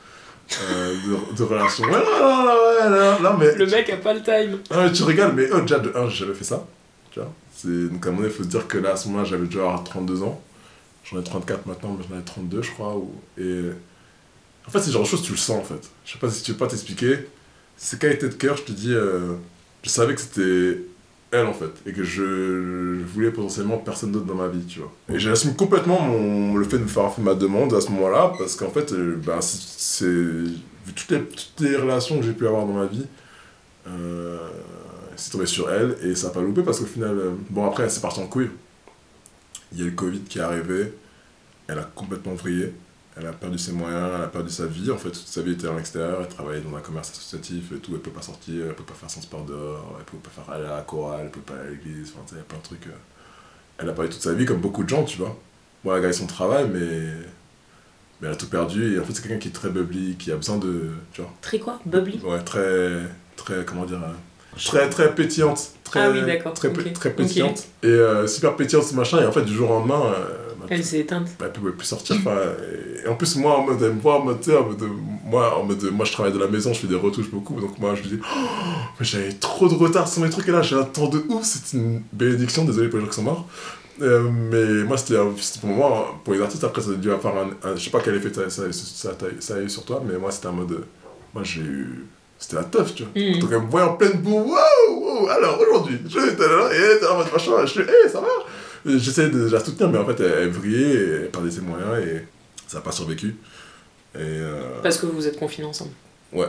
[0.63, 1.85] euh, de, de relation.
[1.85, 3.55] Ouais, non, mais...
[3.55, 4.59] Le mec a pas le time.
[4.71, 6.65] Mais tu rigoles, mais oh, déjà, de un, j'ai jamais fait ça.
[7.11, 9.09] Tu vois C'est- Donc, à un moment il faut se dire que là, à ce
[9.09, 10.41] moment-là, j'avais déjà avoir 32 ans.
[11.05, 12.95] J'en ai 34 maintenant, mais j'en ai 32, je crois.
[12.97, 13.13] Ou...
[13.39, 13.63] Et
[14.67, 15.89] en fait, c'est genre de choses, tu le sens, en fait.
[16.05, 17.27] Je sais pas si tu veux pas t'expliquer.
[17.77, 19.35] C'est qualité de cœur, je te dis, euh,
[19.83, 20.83] je savais que c'était
[21.33, 21.71] elle, en fait.
[21.87, 24.93] Et que je, je voulais potentiellement personne d'autre dans ma vie, tu vois.
[25.09, 28.57] Et j'assume complètement mon, le fait de me faire ma demande à ce moment-là, parce
[28.57, 30.05] qu'en fait, euh, bah, c'est...
[30.95, 33.07] toutes les, toutes les relations que j'ai pu avoir dans ma vie,
[33.87, 34.39] euh,
[35.17, 37.89] c'est tombé sur elle et ça n'a pas loupé parce qu'au final, euh, bon après
[37.89, 38.51] c'est parti en couille.
[39.73, 40.93] Il y a eu le Covid qui est arrivé,
[41.69, 42.73] elle a complètement vrillé,
[43.17, 45.53] elle a perdu ses moyens, elle a perdu sa vie, en fait toute sa vie
[45.53, 48.67] était en extérieur, elle travaillait dans un commerce associatif et tout, elle peut pas sortir,
[48.69, 51.23] elle peut pas faire son sport dehors, elle peut pas faire aller à la chorale,
[51.25, 52.87] elle peut pas aller à l'église, enfin tu sais, il y a plein de trucs.
[52.87, 52.91] euh.
[53.79, 55.37] Elle a eu toute sa vie comme beaucoup de gens, tu vois.
[55.85, 57.13] Moi elle a gagné son travail mais...
[58.21, 60.31] Mais elle a tout perdu et en fait c'est quelqu'un qui est très bubbly, qui
[60.31, 60.91] a besoin de...
[61.13, 61.81] Tu vois Très quoi?
[61.87, 62.21] Bubbly?
[62.23, 62.99] Ouais, très,
[63.37, 65.71] très, comment dire, euh, très, très pétillante.
[65.85, 67.65] Très, Ah oui, d'accord, Très, pétillante.
[67.83, 70.85] Et euh, super pétillante ce machin, et en fait, du jour au lendemain, euh, Elle
[70.85, 71.29] s'est éteinte.
[71.39, 72.17] bah, elle pouvait plus sortir.
[73.05, 75.83] et, en plus, moi, en mode, elle me voit en mode, en moi, en mode,
[75.93, 78.09] moi, je travaille de la maison, je fais des retouches beaucoup, donc moi, je lui
[78.17, 78.47] dis, oh,
[79.01, 81.77] j'avais trop de retard sur mes trucs, et là, j'ai un temps de ouf, c'est
[81.77, 83.47] une bénédiction, désolé pour les gens qui sont morts.
[84.03, 87.11] Euh, mais moi, c'était un- c'était pour moi, pour les artistes, après, ça a dû
[87.13, 89.69] avoir un, un- je sais pas quel effet ça, ça, ça, ça, ça a eu
[89.69, 90.85] sur toi, mais moi, c'était un mode, euh,
[91.35, 92.07] moi, j'ai eu,
[92.39, 93.13] c'était la teuf, tu vois.
[93.15, 93.41] Mhm.
[93.41, 97.07] Donc, elle me voit en pleine boue, waouh, waouh, alors aujourd'hui, je étais là, et
[97.07, 98.27] en mode machin, je suis, hé, ça va?
[98.87, 101.99] J'essayais de la soutenir, mais en fait, elle, elle vrillait, et elle perdait ses moyens,
[102.05, 102.25] et
[102.67, 103.37] Ça n'a pas survécu.
[104.15, 105.93] Et, euh, Parce que vous êtes confinés ensemble.
[106.33, 106.49] Ouais.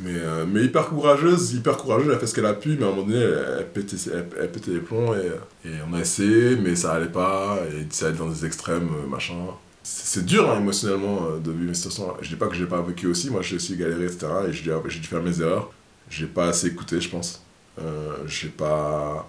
[0.00, 2.84] Mais, euh, mais hyper courageuse, hyper courageuse, elle a fait ce qu'elle a pu, mais
[2.84, 5.94] à un moment donné, elle, elle pétait, elle, elle pétait les plombs et, et on
[5.94, 9.34] a essayé, mais ça allait pas, et ça allait dans des extrêmes, euh, machin.
[9.84, 12.14] C'est dur hein, émotionnellement euh, de vivre une situation.
[12.20, 14.26] Je dis pas que j'ai pas vécu aussi, moi j'ai aussi galéré, etc.
[14.48, 15.70] Et j'ai dû, j'ai dû faire mes erreurs.
[16.08, 17.42] J'ai pas assez écouté, je pense.
[17.80, 19.28] Euh, j'ai pas.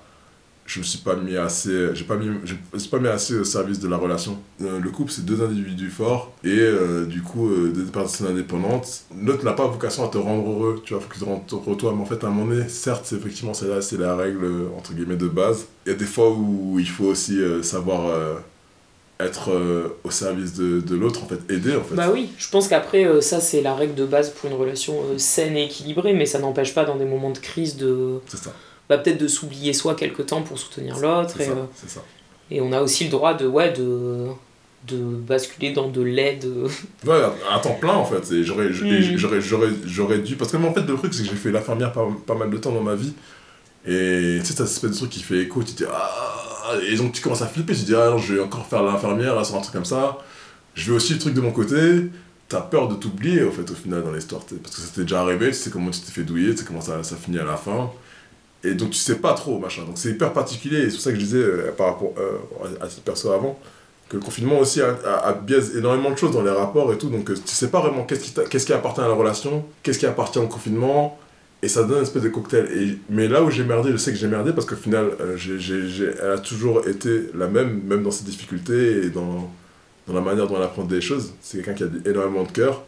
[0.65, 1.89] Je me suis pas mis assez.
[1.93, 4.37] J'ai pas mis, je me suis pas mis assez au service de la relation.
[4.61, 9.03] Euh, le couple, c'est deux individus forts et euh, du coup, euh, deux personnes indépendantes.
[9.21, 11.77] L'autre n'a pas vocation à te rendre heureux, tu vois, faut qu'il te rende heureux
[11.77, 11.93] toi.
[11.95, 14.45] Mais en fait, à un moment donné, certes, c'est effectivement, c'est là, c'est la règle,
[14.77, 15.67] entre guillemets, de base.
[15.85, 18.39] Il y a des fois où il faut aussi savoir
[19.19, 21.95] être euh, au service de, de l'autre, en fait, aider, en fait.
[21.95, 24.93] Bah oui, je pense qu'après, euh, ça c'est la règle de base pour une relation
[24.93, 28.19] euh, saine et équilibrée, mais ça n'empêche pas dans des moments de crise de.
[28.27, 28.53] C'est ça.
[28.89, 31.35] Bah, peut-être de s'oublier soi quelque temps pour soutenir l'autre.
[31.37, 32.03] C'est Et, ça, euh, ça.
[32.51, 34.27] et on a aussi le droit de, ouais, de,
[34.87, 36.45] de basculer dans de l'aide.
[37.05, 38.33] Ouais, à temps plein en fait.
[38.33, 40.35] Et j'aurais, dû.
[40.35, 42.57] Parce que en fait, le truc, c'est que j'ai fait l'infirmière pas, pas mal de
[42.57, 43.13] temps dans ma vie.
[43.85, 45.61] Et tu sais, cette espèce de truc qui fait écho.
[45.63, 46.75] Tu te dis, ah.
[46.89, 47.73] Et donc tu commences à flipper.
[47.73, 49.85] Tu te dis, ah non, je vais encore faire l'infirmière là, sur un truc comme
[49.85, 50.17] ça.
[50.75, 52.09] Je vais aussi le truc de mon côté.
[52.47, 54.41] T'as peur de t'oublier en fait au final dans l'histoire.
[54.61, 55.47] Parce que ça t'est déjà arrivé.
[55.47, 56.51] Tu sais comment tu t'es fait douiller.
[56.51, 57.91] Tu sais comment ça, ça finit à la fin.
[58.63, 59.83] Et donc tu sais pas trop, machin.
[59.83, 60.77] Donc c'est hyper particulier.
[60.79, 62.37] Et c'est pour ça que je disais euh, par rapport euh,
[62.81, 63.59] à cette perso avant
[64.09, 65.41] que le confinement aussi a, a-
[65.77, 68.65] énormément de choses dans les rapports et tout, donc euh, tu sais pas vraiment qu'est-ce
[68.65, 71.17] qui, appartient à la relation, qu'est-ce qui appartient au confinement,
[71.63, 72.67] et ça donne une espèce de cocktail.
[72.75, 75.57] Et, mais là où j'ai merdé, je sais que j'ai merdé parce qu'au final, j'ai,
[75.57, 79.49] j'ai- elle a toujours été la même, même dans ses difficultés et dans,
[80.07, 81.33] dans la manière dont elle apprend des choses.
[81.41, 82.83] C'est quelqu'un qui a énormément de cœur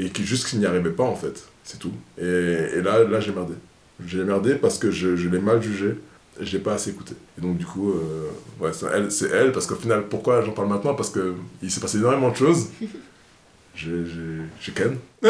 [0.00, 1.92] et qui juste qui n'y arrivait pas en fait, c'est tout.
[2.18, 3.54] Et, et là, là j'ai merdé.
[4.04, 5.96] J'ai merdé parce que je, je l'ai mal jugé
[6.40, 7.14] j'ai pas assez écouté.
[7.38, 8.28] Et donc du coup, euh,
[8.60, 10.94] ouais, c'est elle, parce qu'au final, pourquoi j'en parle maintenant?
[10.94, 12.68] Parce que il s'est passé énormément de choses.
[13.76, 14.98] J'ai ken.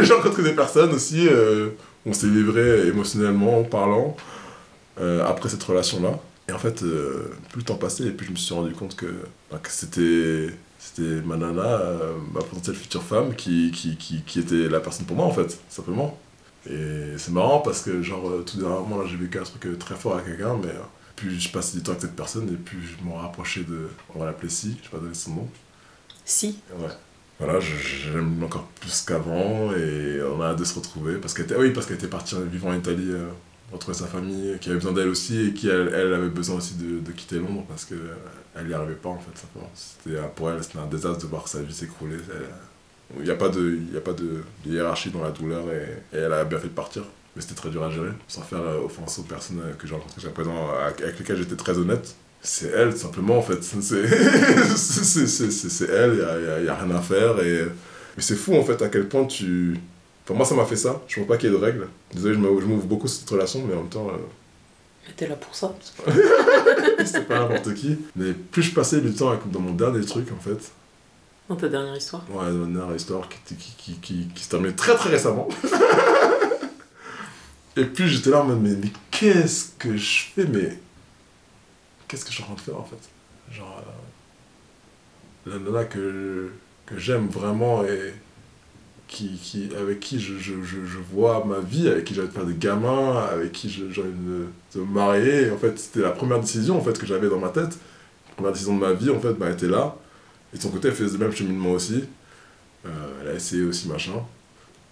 [0.00, 1.70] j'ai rencontré des personnes aussi, euh,
[2.06, 4.16] on s'est livré émotionnellement, en parlant,
[5.00, 6.20] euh, après cette relation-là.
[6.48, 8.94] Et en fait, euh, plus le temps passait, et plus je me suis rendu compte
[8.94, 9.06] que,
[9.50, 14.38] bah, que c'était c'était ma nana, euh, ma potentielle future femme, qui, qui, qui, qui
[14.38, 16.16] était la personne pour moi, en fait, simplement.
[16.68, 19.76] Et c'est marrant parce que, genre, euh, tout dernièrement, là, j'ai vécu un truc euh,
[19.76, 20.80] très fort avec quelqu'un, mais euh,
[21.16, 23.88] plus je passais du temps avec cette personne, et plus je m'en rapprochais de.
[24.14, 25.48] On va l'appeler Si, je vais pas donner son nom.
[26.24, 26.58] Si.
[26.78, 26.88] Ouais.
[27.38, 27.58] Voilà,
[28.14, 31.14] l'aime encore plus qu'avant, et on a hâte de se retrouver.
[31.16, 33.28] Parce qu'elle était, oui, parce qu'elle était partie vivre en Italie, euh,
[33.72, 36.74] retrouver sa famille, qui avait besoin d'elle aussi, et qui, elle, elle avait besoin aussi
[36.74, 38.14] de, de quitter Londres, parce que euh,
[38.54, 39.70] elle n'y arrivait pas, en fait, simplement.
[39.74, 42.16] C'était, pour elle, c'était un désastre de voir sa vie s'écrouler.
[42.30, 42.48] Elle-
[43.18, 46.16] Il n'y a pas, de, y a pas de, de hiérarchie dans la douleur, et,
[46.16, 47.02] et elle a bien fait de partir.
[47.34, 49.94] Mais c'était très dur à gérer, sans faire euh, offense aux personnes euh, que j'ai
[49.94, 52.14] rencontrées jusqu'à présent, avec, lesquelles j'étais très honnête.
[52.42, 53.62] C'est elle, simplement, en fait.
[53.62, 53.96] C'est
[55.88, 57.38] elle, il n'y a, a- rien à faire.
[57.40, 57.64] Et...
[58.16, 59.76] Mais c'est fou, en fait, à quel point tu...
[60.24, 61.02] Enfin, moi, ça m'a fait ça.
[61.06, 61.86] Je ne pas qu'il y ait de règles.
[62.14, 64.16] Désolé, je m'ouvre beaucoup sur cette relation, mais en même temps, euh,
[65.06, 65.74] Mais t'es là pour ça.
[67.04, 67.98] c'était pas n'importe qui.
[68.16, 70.72] Mais plus je passais du temps dans mon dernier truc, en fait,
[71.50, 72.22] Dans ta dernière histoire.
[72.30, 75.48] Ouais, dans dernière histoire qui, qui, qui, qui, se terminait très très récemment.
[77.76, 80.44] Et puis j'étais là en mode, mais, mais qu'est-ce que je fais?
[80.44, 80.78] Mais
[82.06, 83.00] qu'est-ce que je suis en train de faire en fait?
[83.50, 83.82] Genre,
[85.48, 86.52] euh, la nana que,
[86.86, 88.14] que j'aime vraiment et
[89.08, 92.30] qui, qui, avec qui je, je, je, je vois ma vie, avec qui j'ai envie
[92.30, 95.50] de faire des gamins, avec qui j'ai envie de, de me marier.
[95.50, 97.76] En fait, c'était la première décision en fait, que j'avais dans ma tête.
[98.28, 99.96] La première décision de ma vie, en fait, bah, était là.
[100.52, 102.04] Et de son côté, elle faisait le même cheminement aussi.
[102.86, 102.88] Euh,
[103.22, 104.24] elle a essayé aussi, machin.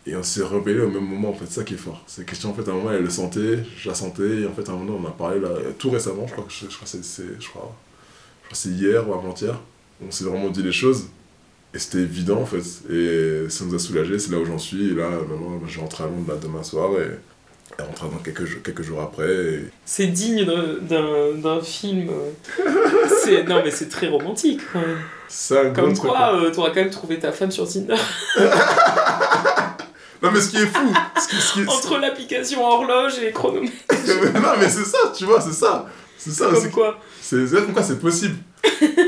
[0.06, 2.02] Et on s'est rebellé au même moment, en fait, ça qui est fort.
[2.06, 4.52] C'est question, en fait, à un moment, elle le sentait, je la sentais, et en
[4.52, 6.66] fait, à un moment, on a parlé, là, tout récemment, je crois que je,
[7.02, 7.76] c'est, je crois,
[8.44, 9.60] je crois hier ou avant-hier,
[10.02, 11.08] on s'est vraiment dit les choses,
[11.74, 14.92] et c'était évident, en fait, et ça nous a soulagés, c'est là où j'en suis,
[14.92, 16.92] et là, maintenant, je rentre à Londres, demain soir,
[17.78, 22.08] dans quelques, jours- quelques jours après, et C'est digne d'un- film.
[22.10, 22.64] euh.
[23.24, 27.30] C'est- non, mais c'est très romantique un Comme quoi, euh, t'auras quand même trouvé ta
[27.32, 27.94] femme sur Tinder.
[30.20, 33.30] Non, mais ce qui est fou, ce qui, ce qui- Entre l'application horloge et les
[33.32, 33.72] chronomètres.
[34.34, 35.86] non, mais c'est ça, tu vois, c'est ça.
[36.16, 36.46] C'est ça.
[36.52, 36.98] Comme quoi.
[37.22, 38.34] C'est c'est comme quoi c'est possible.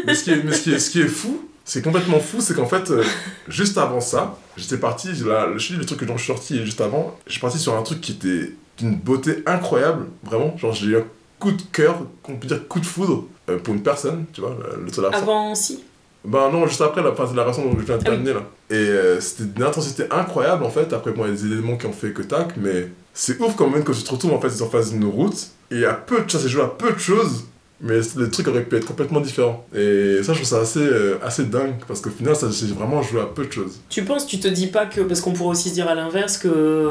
[0.07, 2.41] mais ce qui est, mais ce qui est, ce qui est fou, c'est complètement fou,
[2.41, 3.05] c'est qu'en fait, euh,
[3.49, 6.33] juste avant ça, j'étais parti, là, je te dis le truc que dont je suis
[6.33, 10.57] sorti juste avant, je suis parti sur un truc qui était d'une beauté incroyable, vraiment.
[10.57, 11.05] Genre, j'ai eu un
[11.39, 14.57] coup de cœur, on peut dire coup de foudre, euh, pour une personne, tu vois,
[14.59, 15.11] le, là.
[15.13, 15.85] Avant, si?
[16.25, 18.33] Ben non, juste après la, fin de la relation dont je viens de Ah terminer
[18.33, 18.43] là.
[18.69, 20.93] Et euh, c'était d'une intensité incroyable en fait.
[20.93, 23.55] Après, bon, il y a des éléments qui ont fait que tac, mais c'est ouf
[23.55, 25.51] quand même quand tu te retrouves en fait en face d'une route.
[25.71, 27.45] Et il y a peu de choses, à peu de choses.
[27.83, 29.65] Mais le truc aurait pu être complètement différent.
[29.75, 33.01] Et ça, je trouve ça assez, euh, assez dingue, parce qu'au final, ça j'ai vraiment
[33.01, 33.81] joué à peu de choses.
[33.89, 35.01] Tu penses, tu te dis pas que.
[35.01, 36.91] Parce qu'on pourrait aussi se dire à l'inverse que.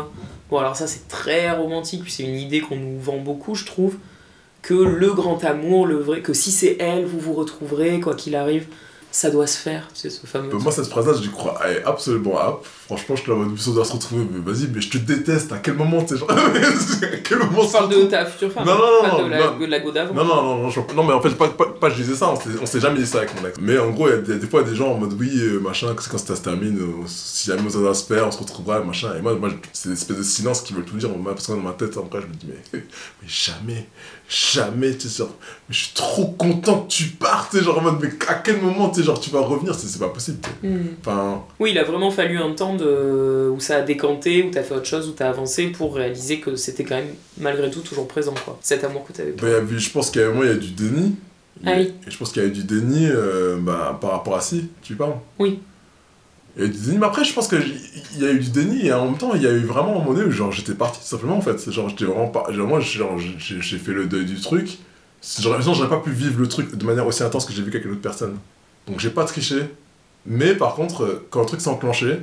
[0.49, 3.65] Bon, alors ça, c'est très romantique, puis c'est une idée qu'on nous vend beaucoup, je
[3.65, 3.95] trouve.
[4.61, 6.21] Que le grand amour, le vrai.
[6.21, 8.65] Que si c'est elle, vous vous retrouverez, quoi qu'il arrive
[9.11, 10.53] ça doit se faire, sais, ce fameux.
[10.53, 12.59] moi, cette phrase-là, j'y crois absolument.
[12.89, 15.59] Franchement, je suis là on doit se retrouver, mais vas-y, mais je te déteste, à
[15.59, 16.31] quel moment, tu genre.
[16.31, 17.85] à quel moment ça.
[17.85, 19.29] de ta future femme Non, non, non.
[19.29, 20.13] Pas de la, go d'avant.
[20.15, 22.99] Non, non, non, non, non, mais en fait, pas, je disais ça, on s'est jamais
[22.99, 23.59] dit ça avec mon ex.
[23.61, 25.93] Mais en gros, il y a des, fois des gens en mode, oui, euh, machin,
[25.95, 29.09] quand ça se termine, euh, si jamais doit se on se retrouvera, machin.
[29.17, 31.59] Et moi, moi c'est une espèce de silence qui veut tout dire, parce que dans
[31.59, 32.79] ma tête, après, je me dis, mais,
[33.21, 33.87] mais jamais,
[34.27, 37.97] jamais, tu sais, mais je suis trop content que tu partes, tu genre en mode,
[38.01, 40.39] mais à quel moment, tu genre, tu vas revenir, c'est pas possible.
[40.63, 40.95] Hmm.
[41.01, 41.43] Enfin...
[41.59, 43.49] Oui, il a vraiment fallu un temps de...
[43.49, 46.55] où ça a décanté, où t'as fait autre chose, où t'as avancé pour réaliser que
[46.55, 48.57] c'était quand même, malgré tout, toujours présent, quoi.
[48.61, 49.31] Cet amour que t'avais.
[49.31, 51.15] Bah, je pense qu'à un moment, il y a du déni.
[51.65, 51.93] Ah oui.
[52.07, 54.95] Et je pense qu'il y a du déni euh, bah, par rapport à si, tu
[54.95, 55.15] parles.
[55.37, 55.59] Oui.
[56.55, 57.61] Il y a eu du déni, mais après, je pense qu'il
[58.17, 59.99] y a eu du déni et en même temps, il y a eu vraiment un
[59.99, 61.69] moment donné où genre, j'étais parti, tout simplement, en fait.
[61.69, 62.51] Genre, j'étais vraiment pas.
[62.51, 64.77] Genre, moi, j'ai fait le deuil du truc.
[65.39, 67.85] J'aurais j'aurais pas pu vivre le truc de manière aussi intense que j'ai vécu avec
[67.85, 68.37] une autre personne.
[68.87, 69.63] Donc, j'ai pas triché.
[70.25, 72.19] Mais par contre, euh, quand le truc s'est enclenché.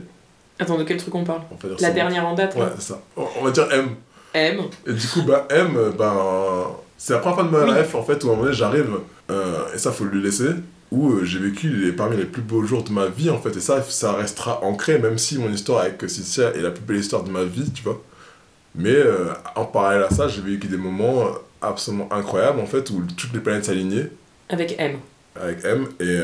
[0.58, 1.42] Attends, de quel truc on parle
[1.80, 3.00] La dernière en date Ouais, c'est ça.
[3.16, 3.90] On va dire M.
[4.34, 4.60] M.
[4.86, 6.66] Et du coup, bah, M, ben.
[6.98, 8.90] C'est la première fois de ma life, en fait, où à un moment donné, j'arrive,
[9.30, 10.48] euh, et ça, faut lui laisser
[10.90, 13.56] où euh, j'ai vécu les, parmi les plus beaux jours de ma vie en fait
[13.56, 16.98] et ça ça restera ancré même si mon histoire avec Cynthia est la plus belle
[16.98, 18.00] histoire de ma vie tu vois
[18.74, 21.26] mais euh, en parallèle à ça j'ai vécu des moments
[21.60, 24.10] absolument incroyables en fait où toutes les planètes s'alignaient
[24.48, 24.98] avec M
[25.34, 26.20] avec M et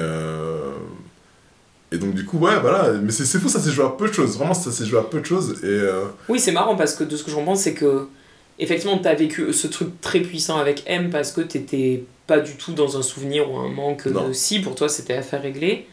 [1.93, 4.13] et donc du coup ouais voilà mais c'est fou ça s'est joué à peu de
[4.13, 5.81] choses vraiment ça s'est joué à peu de choses et
[6.29, 8.09] oui c'est marrant parce que de ce que je comprends c'est que
[8.59, 12.55] effectivement tu as vécu ce truc très puissant avec M parce que t'étais pas du
[12.57, 15.87] tout dans un souvenir ou un manque de si, pour toi c'était affaire réglée.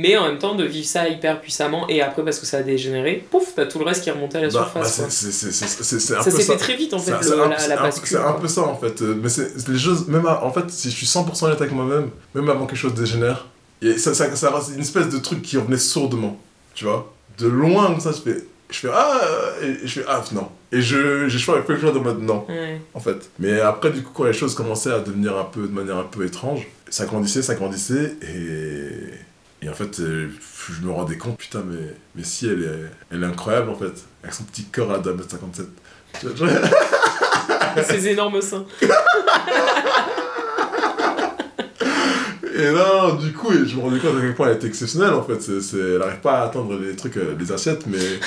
[0.00, 2.62] Mais en même temps, de vivre ça hyper puissamment et après, parce que ça a
[2.62, 5.10] dégénéré, pouf, t'as tout le reste qui est remonté à la bah, surface.
[5.10, 8.06] Ça s'est fait très vite en fait, la, bascule.
[8.06, 9.02] C'est un peu ça en fait.
[9.02, 12.10] Euh, mais c'est les choses, même en fait, si je suis 100% honnête avec moi-même,
[12.32, 13.46] même avant quelque chose dégénère,
[13.82, 16.40] et ça, ça, ça, une espèce de truc qui revenait sourdement.
[16.74, 19.20] Tu vois De loin, comme ça, je fais, je fais ah,
[19.62, 20.48] et je fais ah, non.
[20.70, 22.46] Et je, j'ai choisi quelque chose de mode non,
[22.94, 23.30] en fait.
[23.38, 26.04] Mais après, du coup, quand les choses commençaient à devenir un peu, de manière un
[26.04, 30.28] peu étrange, ça grandissait, ça grandissait, et, et en fait, euh,
[30.70, 34.04] je me rendais compte, putain, mais, mais si, elle est, elle est incroyable, en fait,
[34.22, 35.64] avec son petit corps à 2m57.
[37.88, 38.66] Ses énormes seins.
[42.58, 45.22] Et là, du coup, je me rendais compte à quel point elle était exceptionnelle, en
[45.22, 45.40] fait.
[45.40, 47.98] C'est, elle n'arrive pas à atteindre les trucs, euh, les assiettes, mais...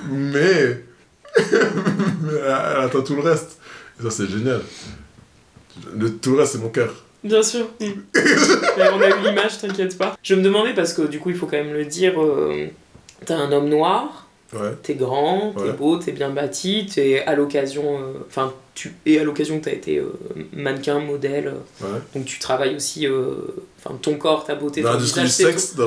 [0.08, 0.84] mais
[2.44, 3.58] elle attend tout le reste.
[3.98, 4.60] Et ça, c'est génial.
[5.96, 6.94] Le, tout le reste, c'est mon cœur.
[7.24, 7.66] Bien sûr.
[7.80, 10.16] on a eu l'image, t'inquiète pas.
[10.22, 12.68] Je me demandais, parce que du coup, il faut quand même le dire, euh,
[13.26, 14.72] t'es un homme noir, ouais.
[14.82, 17.98] t'es grand, t'es beau, t'es bien bâti, t'es à l'occasion.
[17.98, 20.12] Euh, enfin, tu es à l'occasion que t'as été euh,
[20.52, 21.54] mannequin, modèle.
[22.14, 23.06] Donc tu travailles aussi.
[23.78, 25.28] Enfin, ton corps, ta beauté, ton visage.
[25.28, 25.74] sexe,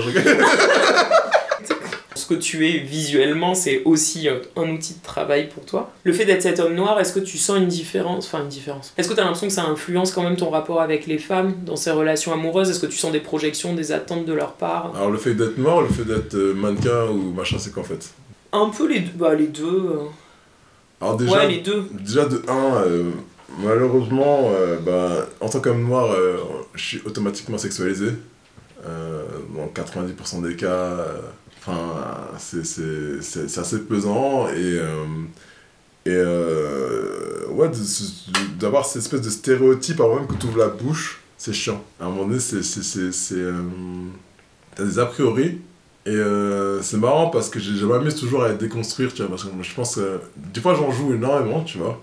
[2.23, 5.91] ce que tu es visuellement, c'est aussi euh, un outil de travail pour toi.
[6.03, 8.93] Le fait d'être cet homme noir, est-ce que tu sens une différence Enfin, une différence?
[8.97, 11.53] Est-ce que tu as l'impression que ça influence quand même ton rapport avec les femmes
[11.65, 12.69] dans ces relations amoureuses?
[12.69, 14.93] Est-ce que tu sens des projections, des attentes de leur part?
[14.95, 18.09] Alors, le fait d'être noir, le fait d'être euh, mannequin ou machin, c'est qu'en fait
[18.53, 19.11] Un peu les deux.
[19.15, 19.65] Bah, les deux.
[19.65, 20.07] Euh.
[21.01, 21.85] Alors, déjà, ouais, les deux.
[21.91, 22.83] Déjà, de un.
[23.59, 24.51] Malheureusement,
[24.85, 26.15] bah, en tant qu'homme noir,
[26.73, 28.13] je suis automatiquement sexualisé.
[28.83, 31.05] dans 90% des cas,
[31.65, 34.79] Enfin, c'est assez pesant et.
[34.79, 35.05] Euh,
[36.05, 37.71] et euh, ouais,
[38.59, 41.81] d'avoir cette espèce de stéréotype avant même que tu ouvres la bouche, c'est chiant.
[41.97, 42.59] À un moment donné, c'est.
[43.35, 43.61] Euh,
[44.75, 45.61] T'as des a priori.
[46.05, 46.19] Et
[46.81, 49.29] c'est marrant parce que j'ai m'amuse toujours à les déconstruire, tu vois.
[49.29, 50.19] Parce que je pense que.
[50.53, 52.01] Des fois, j'en joue énormément, tu vois.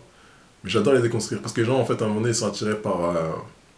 [0.64, 1.40] Mais j'adore les déconstruire.
[1.42, 3.14] Parce que les gens, en fait, à un moment donné, ils sont attirés par,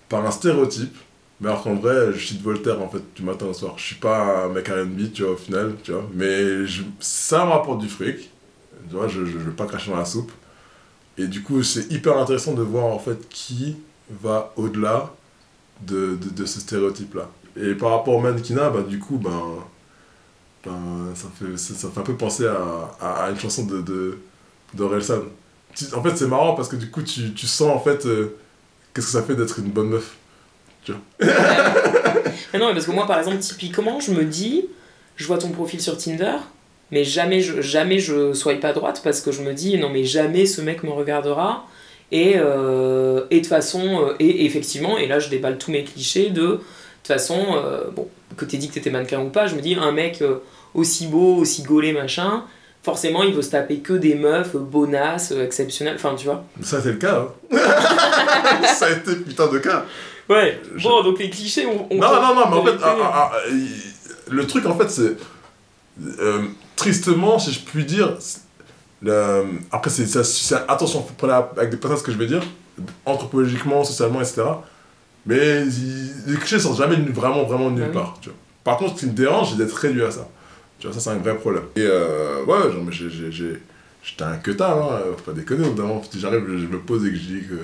[0.09, 0.97] par un stéréotype
[1.43, 3.75] mais alors qu'en vrai, je suis de Voltaire en fait du matin au soir.
[3.77, 6.09] Je suis pas un mec RB, tu vois, au final, tu vois.
[6.15, 6.85] Mais je...
[7.01, 8.31] ça me rapporte du fric.
[8.89, 10.31] Tu vois, je, je, veux pas cracher dans la soupe.
[11.19, 13.77] Et du coup, c'est hyper intéressant de voir en fait qui
[14.09, 15.13] va au-delà
[15.81, 17.29] de, de, de, ce stéréotype-là.
[17.57, 19.43] Et par rapport au mannequinat, bah, du coup, ben,
[20.65, 24.19] ben, ça, fait, ça, fait un peu penser à, à, une chanson de, de.
[24.81, 28.37] En fait, c'est marrant parce que du coup, tu, tu sens en fait euh,
[28.95, 30.17] qu'est-ce que ça fait d'être une bonne meuf
[30.85, 31.01] tu vois.
[32.59, 34.65] non, parce que moi, par exemple, typiquement, je me dis,
[35.17, 36.37] je vois ton profil sur Tinder,
[36.91, 40.05] mais jamais je, jamais je sois pas droite parce que je me dis, non, mais
[40.05, 41.67] jamais ce mec me regardera.
[42.11, 44.05] Et, euh, et de façon.
[44.05, 46.61] euh, et effectivement, et là je déballe tous mes clichés de.
[47.03, 47.61] De toute façon,
[47.97, 50.39] bon, que t'aies dit que t'étais mannequin ou pas, je me dis, un mec euh,
[50.75, 52.45] aussi beau, aussi gaulé, machin,
[52.83, 56.45] forcément il veut se taper que des meufs euh, bonasses, euh, exceptionnelles, enfin tu vois.
[56.63, 57.27] Ça a été le cas.
[57.53, 57.59] hein.
[58.75, 59.85] ça a été putain de cas.
[60.29, 61.87] Ouais, Je- bon, donc les clichés, on.
[61.91, 63.39] on Non, non, non, mais en fait, ah, ah, ah,
[64.31, 65.17] le truc, en fait, c'est.
[66.21, 66.43] euh,
[66.77, 68.17] tristement, si je puis dire.
[68.21, 68.39] c'est-
[69.03, 72.43] le- après, c'est, c'est- attention, faut prendre avec des personnes ce que je vais dire,
[73.05, 74.43] anthropologiquement, socialement, etc.
[75.27, 77.95] Mais les clichés sortent jamais vraiment, vraiment nulle Ah oui.
[77.95, 78.19] part.
[78.21, 78.39] Tu vois.
[78.65, 80.29] Par contre, ce qui me dérange, c'est d'être réduit à ça.
[80.79, 81.65] Tu vois, ça, c'est un vrai problème.
[81.77, 85.69] Et euh, ouais, genre, mais j'ai, j'étais un queutard, hein, faut pas déconner.
[85.69, 87.55] Moment, si j'arrive, je me pose et que je dis que,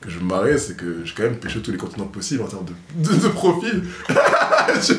[0.00, 2.46] que je me marie, c'est que j'ai quand même pêché tous les continents possibles en
[2.46, 3.84] termes de, de, de profil.
[4.82, 4.94] Je-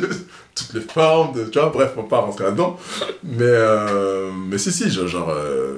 [0.56, 2.78] toutes les formes, de, tu vois, bref, on va pas rentrer là-dedans.
[3.24, 5.78] Mais, euh, mais si, si, genre, genre, euh,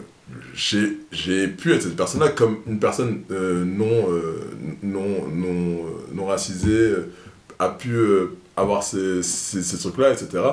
[0.53, 4.41] j'ai, pu être cette personne-là comme une personne euh, non, euh,
[4.81, 6.93] non, non, euh, non racisée
[7.59, 7.95] a pu
[8.57, 10.43] avoir ces, ces, trucs-là, etc.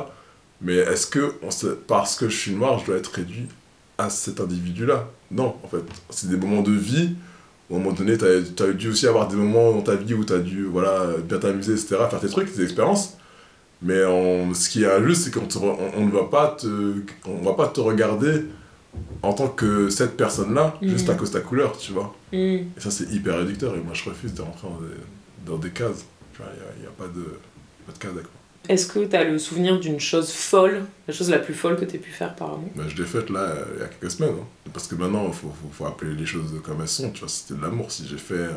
[0.60, 1.32] Mais est-ce que,
[1.86, 3.48] parce que je suis noir, je dois être réduit
[3.98, 5.08] à cet individu-là?
[5.30, 5.82] Non, en fait.
[6.10, 7.14] C'est des moments de vie
[7.70, 8.24] où, à un moment donné, tu
[8.62, 11.38] as, dû aussi avoir des moments dans ta vie où tu as dû voilà, bien
[11.38, 13.16] t'amuser, etc., faire tes trucs, tes expériences.
[13.80, 18.44] Mais on- ce qui est injuste, c'est qu'on ne va va pas te regarder
[19.22, 22.14] en tant que cette personne-là, juste à cause de ta couleur, tu vois.
[22.32, 22.36] Hmm.
[22.36, 23.74] Et ça, c'est hyper réducteur.
[23.74, 26.04] Et moi, je refuse de rentrer dans des, dans des cases.
[26.34, 27.22] Tu vois, il n'y a, pas de,
[27.86, 28.32] pas de case avec moi.
[28.68, 31.98] Est-ce que t'as le souvenir d'une chose folle, la chose la plus folle que t'aies
[31.98, 34.34] pu faire par amour Ben, je l'ai faite là, il y a quelques semaines.
[34.40, 34.46] hein.
[34.72, 37.10] Parce que maintenant, il faut, faut, faut appeler les choses comme elles sont.
[37.10, 37.90] Tu vois, c'était de l'amour.
[37.90, 38.34] Si j'ai fait.
[38.34, 38.52] euh,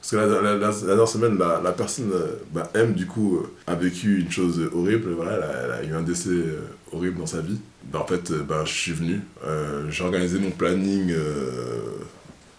[0.00, 3.06] Parce que la, la, la- la dernière semaine, la, la personne, euh, ben, M, du
[3.06, 5.10] coup, euh, a vécu une chose horrible.
[5.12, 6.30] Voilà, elle a, elle a eu un décès
[6.90, 7.58] horrible dans sa vie.
[7.84, 9.20] Ben, en fait, euh, ben, je suis venu.
[9.44, 11.10] euh, j'ai organisé mon planning.
[11.10, 11.98] euh,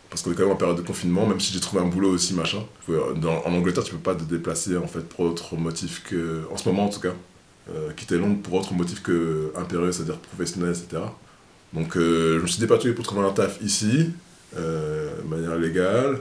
[0.10, 2.12] parce qu'on est quand même en période de confinement, même si j'ai trouvé un boulot
[2.12, 2.60] aussi, machin.
[2.88, 6.44] En Angleterre, tu peux pas te déplacer en fait pour autre motif que.
[6.52, 7.14] En ce moment en tout cas.
[7.96, 11.02] Quitter Londres pour autre motif que impérieux, c'est-à-dire professionnel, etc.
[11.74, 14.12] Donc je me suis dépatouillé pour trouver un taf ici,
[14.56, 16.20] de manière légale.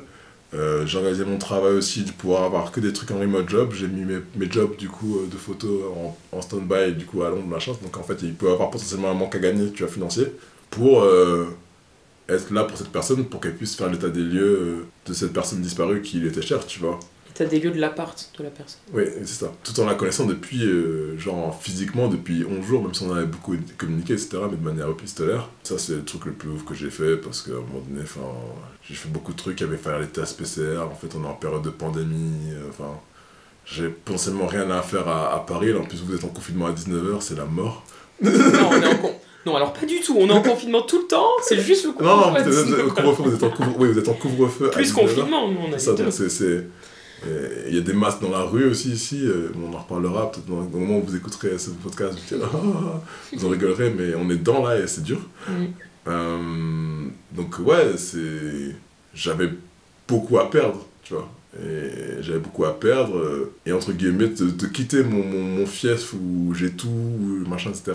[0.54, 3.72] Euh, j'ai organisé mon travail aussi de pouvoir avoir que des trucs en remote job.
[3.74, 7.22] J'ai mis mes, mes jobs du coup euh, de photo en, en stand-by du coup
[7.22, 7.72] à Londres, machin.
[7.82, 10.26] Donc en fait il peut y avoir potentiellement un manque à gagner, tu vois, financier,
[10.70, 11.46] pour euh,
[12.28, 15.32] être là pour cette personne, pour qu'elle puisse faire l'état des lieux euh, de cette
[15.32, 17.00] personne disparue qui était chère, tu vois.
[17.34, 18.80] T'as des lieux de l'appart de la personne.
[18.92, 19.52] Oui, c'est ça.
[19.64, 23.24] Tout en la connaissant depuis, euh, genre physiquement, depuis 11 jours, même si on avait
[23.26, 25.48] beaucoup communiqué, etc., mais de manière épistolaire.
[25.62, 28.02] Ça, c'est le truc le plus ouf que j'ai fait parce qu'à un moment donné,
[28.02, 28.20] enfin,
[28.88, 29.60] j'ai fait beaucoup de trucs.
[29.60, 30.78] Il y avait faire les tests PCR.
[30.90, 32.52] En fait, on est en période de pandémie.
[32.52, 32.98] euh, Enfin,
[33.64, 35.72] j'ai potentiellement rien à faire à, à Paris.
[35.72, 37.84] Là, en plus, vous êtes en confinement à 19h, c'est la mort.
[38.20, 38.30] non,
[38.70, 39.14] on est en con-
[39.44, 40.16] non, alors pas du tout.
[40.20, 41.26] On est en confinement tout le temps.
[41.42, 42.50] C'est juste le Non, non, couvre-feu.
[42.50, 44.70] vous êtes, au couvre-feu, vous êtes en couvre- oui, vous êtes en couvre-feu.
[44.70, 45.14] Plus 19 heures.
[45.14, 46.66] confinement, nous on a ça, donc c'est.
[47.26, 50.30] Euh, Il y a des masques dans la rue aussi ici, euh, on en reparlera
[50.30, 53.00] peut-être au moment où vous écouterez ce podcast, vous, direz, Ah,
[53.32, 55.20] vous en rigolerez, mais on est dedans là et c'est dur.
[55.48, 55.52] Mm.
[56.08, 58.74] Euh, donc ouais, c'est
[59.14, 59.50] j'avais
[60.08, 61.30] beaucoup à perdre, tu vois.
[61.62, 63.50] Et j'avais beaucoup à perdre.
[63.66, 66.88] et entre guillemets, de, de quitter mon, mon, mon fief où j'ai tout,
[67.46, 67.92] machin, etc.,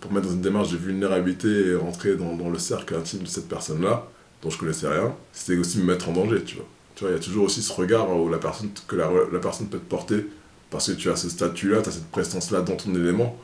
[0.00, 3.20] pour me mettre dans une démarche de vulnérabilité et rentrer dans, dans le cercle intime
[3.20, 4.06] de cette personne-là,
[4.42, 6.66] dont je connaissais rien, c'était aussi me mettre en danger, tu vois.
[6.94, 9.38] Tu vois, il y a toujours aussi ce regard où la personne, que la, la
[9.40, 10.26] personne peut te porter
[10.70, 13.36] parce que tu as ce statut-là, tu as cette prestance-là dans ton élément.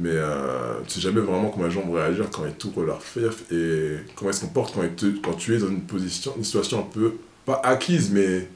[0.00, 3.02] Mais euh, tu sais jamais vraiment comment les gens vont réagir quand ils t'ouvrent leur
[3.02, 6.34] fief et comment ils se comportent quand, ils te- quand tu es dans une position,
[6.36, 8.48] une situation un peu, pas acquise, mais,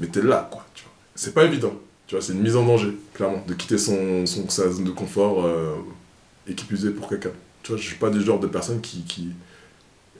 [0.00, 0.64] mais t'es là, quoi.
[0.74, 0.92] Tu vois.
[1.14, 1.74] C'est pas évident.
[2.06, 4.90] Tu vois, c'est une mise en danger, clairement, de quitter son, son, sa zone de
[4.90, 5.74] confort euh,
[6.48, 6.54] et
[6.90, 7.32] pour quelqu'un.
[7.62, 9.02] Tu vois, je suis pas du genre de personne qui.
[9.02, 9.28] qui...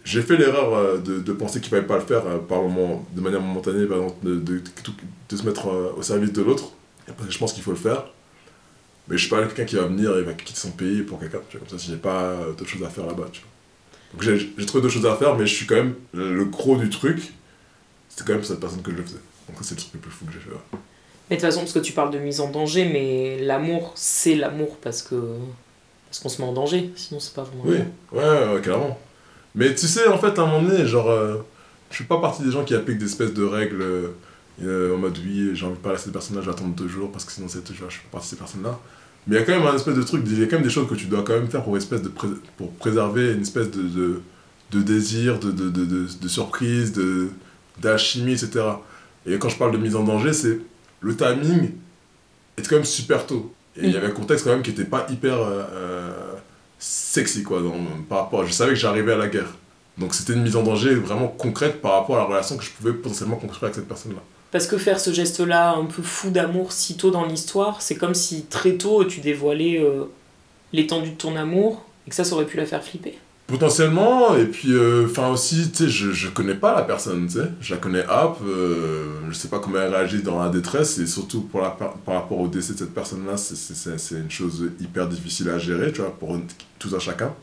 [0.09, 3.05] J'ai fait l'erreur euh, de, de penser qu'il fallait pas le faire euh, par moment,
[3.15, 6.73] de manière momentanée, par exemple, de, de, se mettre euh, au service de l'autre.
[7.07, 8.05] Et Après, je pense qu'il faut le faire.
[9.07, 11.41] Mais je suis pas quelqu'un qui va venir et va quitter son pays pour quelqu'un.
[11.51, 13.51] Tu vois, comme ça, si j'ai pas d'autres choses à faire là-bas, tu vois.
[14.15, 14.23] Donc
[14.57, 15.95] j'ai trouvé d'autres choses à faire, mais je suis quand même.
[16.15, 17.35] Le gros du truc,
[18.09, 19.21] c'était quand même cette personne que je le faisais.
[19.47, 20.51] Donc c'est le truc le plus fou que j'ai fait.
[20.51, 20.81] ouais.
[21.29, 24.37] Mais de toute façon, parce que tu parles de mise en danger, mais l'amour, c'est
[24.37, 25.17] l'amour parce que.
[26.09, 27.65] Parce qu'on se met en danger, sinon c'est pas vraiment.
[27.67, 27.77] Oui,
[28.13, 28.99] ouais, ouais, carrément.
[29.59, 31.37] Mais tu sais, en fait, à un moment donné, genre, euh,
[31.91, 34.09] je fais pas partie des gens qui appliquent des espèces de règles euh,
[34.63, 36.89] euh, en mode oui, j'ai envie de parler à cette personne-là, je vais attendre deux
[36.89, 38.79] jours parce que sinon vois, je fais pas partie de ces personnes-là.
[39.27, 40.63] Mais il y a quand même un espèce de truc, il y a quand même
[40.65, 43.43] des choses que tu dois quand même faire pour, espèce de pré- pour préserver une
[43.43, 44.21] espèce de, de,
[44.73, 47.29] de désir, de, de, de, surprise, de,
[47.81, 48.65] d'alchimie, etc.
[49.27, 50.61] Et quand je parle de mise en danger, c'est
[51.01, 51.73] le timing
[52.57, 53.53] est quand même super tôt.
[53.77, 53.97] Et il y Mm.
[53.97, 56.35] avait un contexte quand même qui était pas hyper euh,
[56.79, 57.61] sexy, quoi,
[58.09, 59.55] par rapport Je savais que j'arrivais à la guerre.
[59.99, 62.71] Donc c'était une mise en danger vraiment concrète par rapport à la relation que je
[62.71, 64.21] pouvais potentiellement construire avec cette personne-là.
[64.53, 68.15] Parce que faire ce geste-là un peu fou d'amour si tôt dans l'histoire, c'est comme
[68.15, 70.05] si très tôt tu dévoilais euh,
[70.73, 73.19] l'étendue de ton amour et que ça, ça aurait pu la faire flipper.
[73.49, 77.39] Potentiellement, et puis, euh, enfin aussi, tu sais, je, je connais pas la personne, tu
[77.39, 80.99] sais, je la connais hop, euh, je sais pas comment elle réagit dans la détresse,
[80.99, 84.71] et surtout pour la, par par rapport au décès de cette personne-là, c'est- une chose
[84.81, 86.37] hyper difficile à gérer, tu vois, pour
[86.79, 87.35] tout un chacun.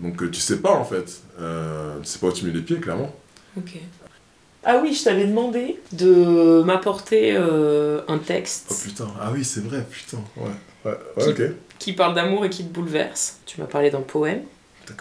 [0.00, 2.62] Donc euh, tu sais pas en fait, euh, tu sais pas où tu mets les
[2.62, 3.14] pieds, clairement.
[3.58, 3.76] Ok.
[4.64, 9.60] Ah oui, je t'avais demandé de m'apporter euh, un texte Oh putain, ah oui, c'est
[9.64, 10.50] vrai, putain, ouais,
[10.86, 11.42] ouais, ouais, ok.
[11.78, 13.36] qui parle d'amour et qui te bouleverse.
[13.44, 14.40] Tu m'as parlé d'un poème.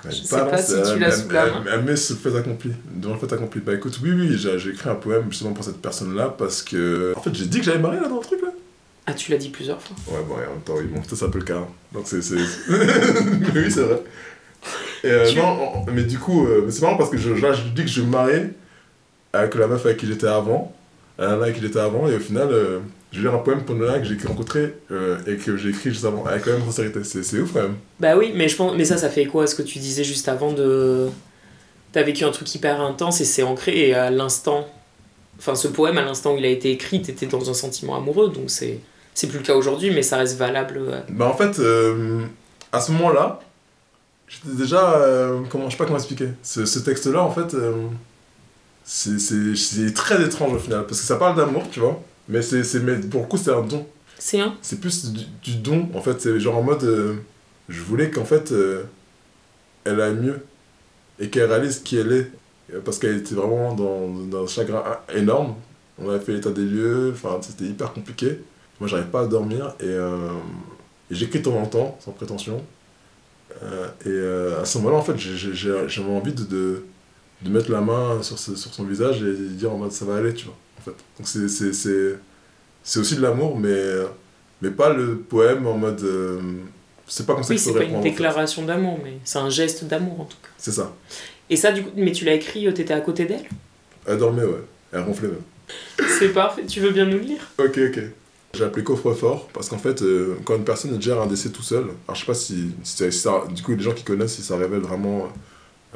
[0.09, 1.63] Je sais pas si tu l'as sous la elle- main.
[1.73, 3.61] Elle met ce fait accompli, devant le fait accompli.
[3.61, 7.13] Bah écoute, oui, oui, j'ai écrit un poème justement pour cette personne-là parce que.
[7.15, 8.49] En fait, j'ai dit que j'allais marier là dans le truc là.
[9.07, 9.95] Ah, tu l'as dit plusieurs fois.
[10.07, 11.57] Ouais, bon, et en même temps, oui, bon, ça, c'est un peu le cas.
[11.57, 11.67] hein.
[11.93, 12.17] Donc, c'est.
[12.69, 14.01] oui, c'est vrai.
[15.03, 17.63] Et, euh, Tu- non, mais du coup, euh, c'est marrant parce que je, là, je
[17.63, 18.51] dis que je me mariais
[19.33, 20.75] avec la meuf avec qui j'étais avant,
[21.17, 22.79] la nana avec qui j'étais avant, et au final, euh,
[23.11, 25.89] je vais lire un poème pour nana que j'ai rencontré euh, et que j'ai écrit
[25.91, 27.03] juste avant, avec la même sincérité.
[27.03, 27.75] C'est c'est ouf quand même.
[27.99, 30.03] Bah oui, mais je pense, mais ça, ça fait quoi à ce que tu disais
[30.03, 31.07] juste avant de.
[31.91, 34.65] T'as vécu un truc hyper intense et c'est ancré et à l'instant.
[35.39, 38.29] Enfin, ce poème, à l'instant où il a été écrit, t'étais dans un sentiment amoureux,
[38.29, 38.79] donc c'est.
[39.13, 40.77] C'est plus le cas aujourd'hui, mais ça reste valable.
[40.77, 41.01] euh.
[41.09, 42.21] Bah en fait, euh,
[42.71, 43.41] à ce moment-là,
[44.29, 44.93] j'étais déjà...
[44.93, 46.29] euh, comment, je sais pas comment expliquer.
[46.43, 47.53] Ce, ce texte-là, en fait,
[48.85, 50.85] c'est très étrange au final.
[50.87, 52.01] Parce que ça parle d'amour, tu vois.
[52.31, 53.85] Mais, c'est c'est- mais pour le coup, c'est un don.
[54.17, 54.55] C'est un?
[54.63, 56.19] C'est plus du, du don, en fait.
[56.21, 56.83] C'est genre en mode...
[56.83, 57.15] euh,
[57.69, 58.83] je voulais qu'en fait, euh,
[59.83, 60.39] elle aille mieux.
[61.19, 62.31] Et qu'elle réalise qui elle est.
[62.73, 65.55] Euh, Parce qu'elle était vraiment dans, dans un chagrin énorme.
[65.99, 67.11] On avait fait l'état des lieux.
[67.13, 68.39] Enfin, c'était hyper compliqué.
[68.79, 69.75] Moi, j'arrive pas à dormir.
[69.79, 70.29] Et, euh,
[71.11, 72.63] et j'écris de temps en temps, sans prétention.
[73.63, 76.83] Euh, et euh, à ce moment-là, en fait, j'ai- j'ai- j'ai- envie de, de,
[77.43, 80.15] de mettre la main sur, ce- sur son visage et dire en mode ça va
[80.17, 80.55] aller, tu vois.
[80.81, 80.97] En fait.
[81.17, 82.15] Donc c'est- c'est c'est-
[82.83, 83.83] c'est aussi de l'amour, mais,
[84.61, 86.01] mais pas le poème en mode.
[86.03, 86.39] euh,
[87.07, 87.99] c'est pas comme ça Oui, c'est pas une répondre.
[87.99, 88.09] en fait.
[88.09, 90.49] déclaration d'amour, mais c'est un geste d'amour en tout cas.
[90.57, 90.93] C'est ça.
[91.49, 93.43] Et ça, du coup, mais tu l'as écrit, euh, t'étais à côté d'elle?
[94.07, 94.63] Elle dormait, ouais.
[94.93, 96.07] Elle ronflait même.
[96.19, 97.41] C'est parfait, tu veux bien nous le lire?
[97.59, 97.99] Ok, ok.
[98.53, 101.83] J'ai appelé coffre-fort parce qu'en fait, euh, quand une personne gère un décès tout seul,
[102.07, 104.57] alors je sais pas si, si ça- du coup, les gens qui connaissent, si ça
[104.57, 105.29] révèle vraiment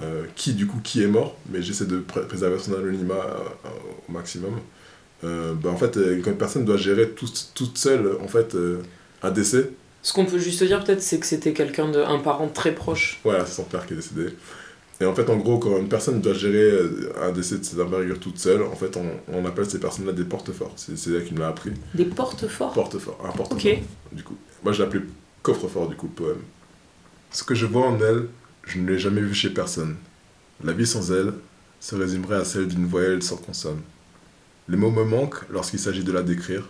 [0.01, 3.69] euh, qui, du coup, qui est mort, mais j'essaie de pré- préserver son anonymat euh,
[4.07, 4.53] au maximum.
[5.23, 8.81] Euh, bah, en fait, quand une personne doit gérer tout- toute seule, en fait, euh,
[9.23, 9.71] un décès,
[10.01, 11.99] Ce qu'on peut juste dire peut-être, c'est que c'était quelqu'un de.
[11.99, 13.19] un parent très proche.
[13.23, 14.27] voilà, c'est son père qui est décédé.
[15.01, 16.71] Et en fait, en gros, quand une personne doit gérer
[17.21, 20.23] un décès de cette envergure toute seule, en fait, on, on appelle ces personnes-là des
[20.23, 20.71] porte-forts.
[20.77, 21.71] C'est c'est elle qui me l'a appris.
[21.95, 22.71] Des porte-forts?
[22.73, 23.57] Porte-fort, un porte-fort.
[23.57, 23.79] Ok.
[24.13, 24.37] du coup.
[24.63, 25.01] Moi, je l'appelais
[25.41, 26.41] coffre-fort, du coup, le poème.
[27.31, 28.27] Ce que je vois en elle,
[28.65, 29.95] je ne l'ai jamais vu chez personne.
[30.63, 31.33] La vie sans elle
[31.79, 33.81] se résumerait à celle d'une voyelle sans consonne.
[34.67, 36.67] Les mots me manquent lorsqu'il s'agit de la décrire,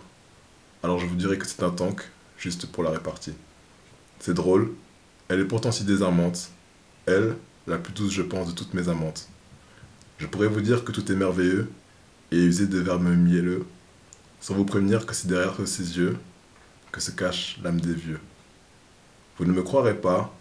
[0.82, 2.02] alors je vous dirais que c'est un tank,
[2.38, 3.32] juste pour la répartie.
[4.20, 4.72] C'est drôle,
[5.28, 6.50] elle est pourtant si désarmante.
[7.06, 7.36] Elle,
[7.66, 9.28] la plus douce, je pense, de toutes mes amantes.
[10.18, 11.68] Je pourrais vous dire que tout est merveilleux,
[12.32, 13.64] et user de verbes mielleux,
[14.40, 16.16] sans vous prévenir que c'est derrière ses yeux
[16.92, 18.20] que se cache l'âme des vieux.
[19.38, 20.34] Vous ne me croirez pas,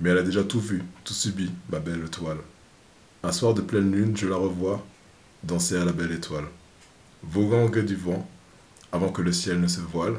[0.00, 2.38] mais elle a déjà tout vu, tout subi, ma belle étoile.
[3.22, 4.84] Un soir de pleine lune, je la revois
[5.42, 6.44] danser à la belle étoile.
[7.22, 8.28] Voguant au gré du vent,
[8.92, 10.16] avant que le ciel ne se voile,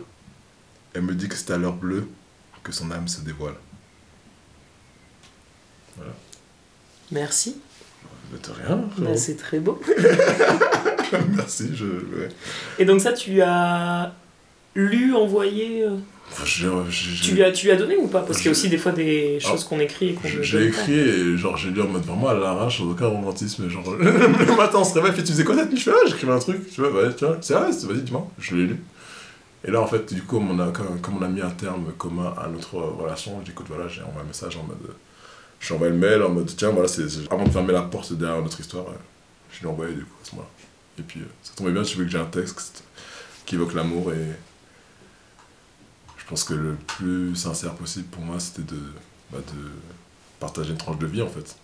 [0.94, 2.08] elle me dit que c'est à l'heure bleue
[2.64, 3.56] que son âme se dévoile.
[7.12, 7.58] Merci.
[8.32, 9.80] Mais de rien, Bah, c'est très beau.
[11.36, 11.86] Merci, je...
[11.86, 12.30] ouais.
[12.78, 14.14] Et donc, ça, tu lui as
[14.76, 15.84] lu, envoyé.
[15.84, 15.96] euh,
[16.46, 18.22] Je- je- Tu lui as, tu lui as donné ou pas?
[18.22, 20.42] Parce qu'il y a Je- aussi des fois des choses qu'on écrit et qu'on Je-
[20.44, 23.68] J'ai écrit et genre j'ai lu en mode vraiment à l'arrache, sans aucun romantisme.
[23.70, 26.06] Genre le matin on se réveille, fait tu faisais quoi cette nuit Je fais ah,
[26.08, 28.78] j'écrivais un truc, tu vois, tu vois, c'est ah, c'est- vas-y dis-moi, je l'ai lu.
[29.66, 32.34] Et là en fait, du coup, on a, comme, on a mis un terme commun
[32.38, 34.78] à notre relation, j'écoute voilà, j'ai envoyé un message en mode.
[35.60, 38.42] J'ai envoyé le mail en mode tiens, voilà, c'est avant de fermer la porte derrière
[38.44, 38.86] notre histoire,
[39.52, 40.50] je l'ai envoyé du coup à ce moment-là.
[41.00, 42.84] Et puis euh, ça tombait bien, tu veux que j'ai un texte
[43.46, 44.18] qui évoque l'amour et.
[46.28, 48.78] Je pense que le plus sincère possible pour moi, c'était de,
[49.32, 49.70] bah, de
[50.42, 51.56] partager une tranche de vie en fait.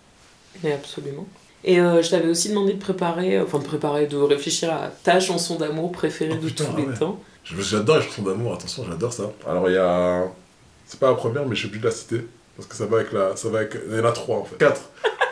[0.62, 1.26] Mais absolument.
[1.64, 5.20] Et euh, je t'avais aussi demandé de préparer, enfin de préparer, de réfléchir à ta
[5.20, 6.94] chanson d'amour préférée Oh, de putain, tous ah les ouais.
[6.94, 7.20] temps.
[7.44, 9.24] J'adore les chansons d'amour, attention, j'adore ça.
[9.46, 10.24] Alors il y a.
[10.86, 12.26] C'est pas la première, mais je suis obligé de la citer.
[12.56, 13.36] Parce que ça va avec la.
[13.36, 13.76] Ça va avec...
[13.90, 14.56] Il y en a trois en fait.
[14.56, 14.80] Quatre.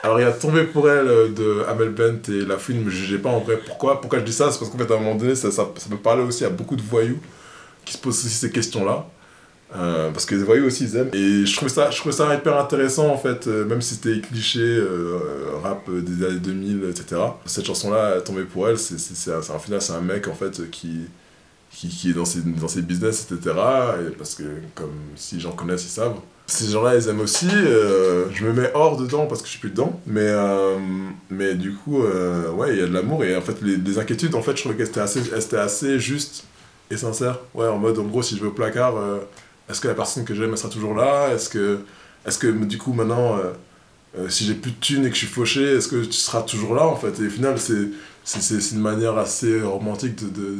[0.02, 2.84] Alors il y a Tomber pour elle euh, de Amel Bent et la fouine, ne
[2.84, 3.58] me jugez pas en vrai.
[3.64, 4.50] Pourquoi Pourquoi je dis ça?
[4.50, 6.50] C'est parce qu'en fait à un moment donné, ça, ça, ça peut parler aussi à
[6.50, 7.18] beaucoup de voyous
[7.84, 9.06] qui se posent aussi ces questions-là.
[9.74, 11.10] Euh, parce que les voyous aussi ils aiment.
[11.12, 14.20] Et je trouve ça, je trouve ça hyper intéressant en fait, euh, même si c'était
[14.20, 15.18] cliché, euh,
[15.62, 17.20] rap des années 2000, etc.
[17.46, 21.06] Cette chanson-là, Tomber pour elle, c'est, c'est, un, final, c'est un mec en fait qui,
[21.70, 23.56] qui, qui est dans ses, dans ses business, etc.
[24.06, 24.44] Et parce que,
[24.74, 26.16] comme si les gens connaissent, ils savent.
[26.46, 27.48] Ces gens-là, ils aiment aussi.
[27.48, 29.98] je me mets hors dedans parce que je suis plus dedans.
[30.06, 30.30] Mais,
[31.30, 33.24] mais du coup, ouais, il y a de l'amour.
[33.24, 35.22] Et en fait, les, inquiétudes, en fait, je trouvais qu'elles étaient assez,
[35.56, 36.44] assez justes
[36.90, 37.38] et sincères.
[37.54, 38.96] Ouais, en mode, en gros, si je au placard
[39.72, 41.32] est-ce que la personne que j'aime, sera toujours là?
[41.32, 41.80] Est-ce que,
[42.26, 43.52] est que du coup, maintenant, euh,
[44.18, 46.42] euh, si j'ai plus de thunes et que je suis fauché, est-ce que tu seras
[46.42, 47.18] toujours là en fait?
[47.20, 50.56] Et au final, c'est, une manière assez romantique de, de,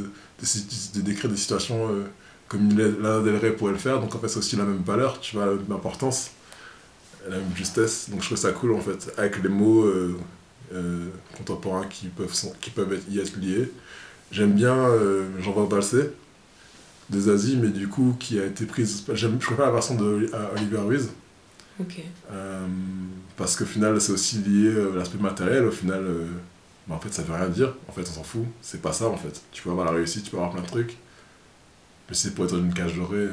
[0.95, 2.05] de, décrire des situations euh,
[2.49, 4.01] comme Lana Del Rey pourrait le faire.
[4.01, 6.31] Donc en fait, c'est aussi la même valeur, tu vois, la même importance,
[7.29, 8.09] la même justesse.
[8.09, 9.93] Donc je trouve ça cool en fait, avec les mots
[11.37, 13.71] contemporains qui peuvent, qui peuvent y être liés.
[14.31, 14.89] J'aime bien
[15.39, 16.13] Jean-Paul Balsé
[17.13, 19.05] des Asie, mais du coup qui a été prise.
[19.13, 21.11] Je préfère la version de Oliver Ruiz.
[21.81, 22.01] Ok.
[22.33, 22.67] Euh,
[23.37, 25.65] parce qu'au final, c'est aussi lié à euh, l'aspect matériel.
[25.65, 26.27] Au final, euh,
[26.87, 27.75] bah, en fait, ça veut rien dire.
[27.89, 28.45] En fait, on s'en fout.
[28.61, 29.41] C'est pas ça, en fait.
[29.53, 30.97] Tu peux avoir la réussite, tu peux avoir plein de trucs.
[32.09, 33.29] Mais si c'est pour être dans une cage dorée,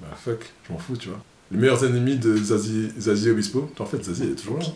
[0.00, 1.20] bah fuck, je m'en fous, tu vois.
[1.50, 4.66] Les meilleurs ennemis de Zazie, Zazie Obispo, en fait, Zazie est toujours là.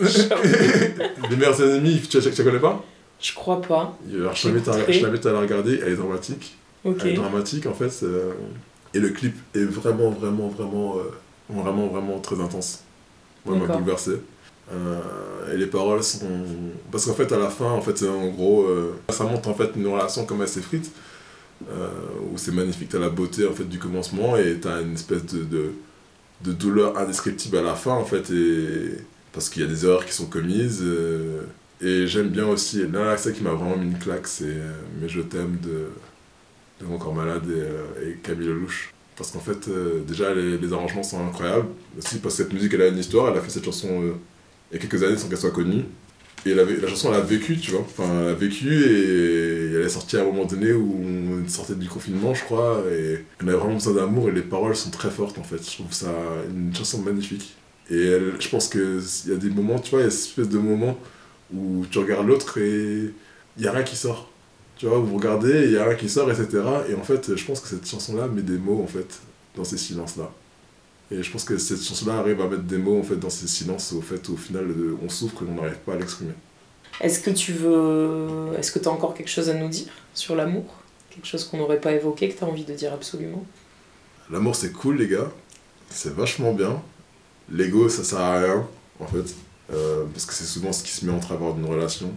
[1.30, 2.82] Les meilleurs ennemis, tu, tu, tu, connais pas?
[3.20, 3.98] Je crois pas.
[4.14, 4.68] Alors, je t'invite
[5.26, 6.56] à, à la regarder, elle est dramatique
[6.92, 8.04] dramatique en fait.
[8.96, 11.02] Et le clip est vraiment, vraiment, vraiment, euh,
[11.50, 12.82] vraiment, vraiment très intense.
[13.44, 14.12] Moi, m'a bouleversé.
[14.72, 16.26] Euh, et les paroles sont.
[16.90, 19.70] Parce qu'en fait, à la fin, en fait, en gros, euh, ça montre en fait
[19.76, 20.90] une relation comme elle s'effrite,
[21.60, 25.44] où c'est magnifique, t'as la beauté en fait du commencement et t'as une espèce de,
[25.44, 25.72] de,
[26.42, 28.98] de, douleur indescriptible à la fin en fait, et...
[29.32, 30.84] parce qu'il y a des erreurs qui sont commises.
[31.82, 34.56] et j'aime bien aussi, là, ça qui m'a vraiment mis une claque, c'est
[35.00, 35.88] Mais je t'aime de
[36.80, 38.92] de Mon Corps Malade et, euh, et Camille Lelouch.
[39.16, 41.68] Parce qu'en fait, euh, déjà, les, arrangements sont incroyables.
[41.98, 43.32] Aussi parce que cette musique, elle a une histoire.
[43.32, 44.12] Elle a fait cette chanson euh,
[44.70, 45.84] il y a quelques années sans qu'elle soit connue.
[46.44, 47.80] Et la, chanson, elle a vécu, tu vois.
[47.80, 51.74] Enfin, elle a vécu et elle est sortie à un moment donné où on sortait
[51.74, 52.84] du confinement, je crois.
[52.92, 55.64] Et on avait vraiment besoin d'amour et les paroles sont très fortes, en fait.
[55.64, 56.12] Je trouve ça
[56.48, 57.56] une chanson magnifique.
[57.90, 60.48] Et je pense qu'il y a des moments, tu vois, il y a cette espèce
[60.48, 60.98] de moments
[61.54, 63.12] où tu regardes l'autre et
[63.56, 64.30] il n'y a rien qui sort
[64.76, 66.62] tu vois, vous regardez, il y a un qui sort, etc.
[66.88, 69.20] Et en fait, je pense que cette chanson-là met des mots, en fait,
[69.56, 70.30] dans ces silences-là.
[71.10, 73.46] Et je pense que cette chanson-là arrive à mettre des mots, en fait, dans ces
[73.46, 74.66] silences, au fait, au final,
[75.02, 76.32] on souffre et on n'arrive pas à l'exprimer.
[77.00, 78.52] Est-ce que tu veux...
[78.58, 80.64] Est-ce que tu as encore quelque chose à nous dire sur l'amour?
[81.10, 83.44] Quelque chose qu'on n'aurait pas évoqué, que tu as envie de dire absolument?
[84.30, 85.30] L'amour, c'est cool, les gars.
[85.88, 86.82] C'est vachement bien.
[87.50, 88.66] L'ego, ça sert à rien,
[88.98, 89.34] en fait.
[89.72, 92.12] Euh, parce que c'est souvent ce qui se met en travers d'une relation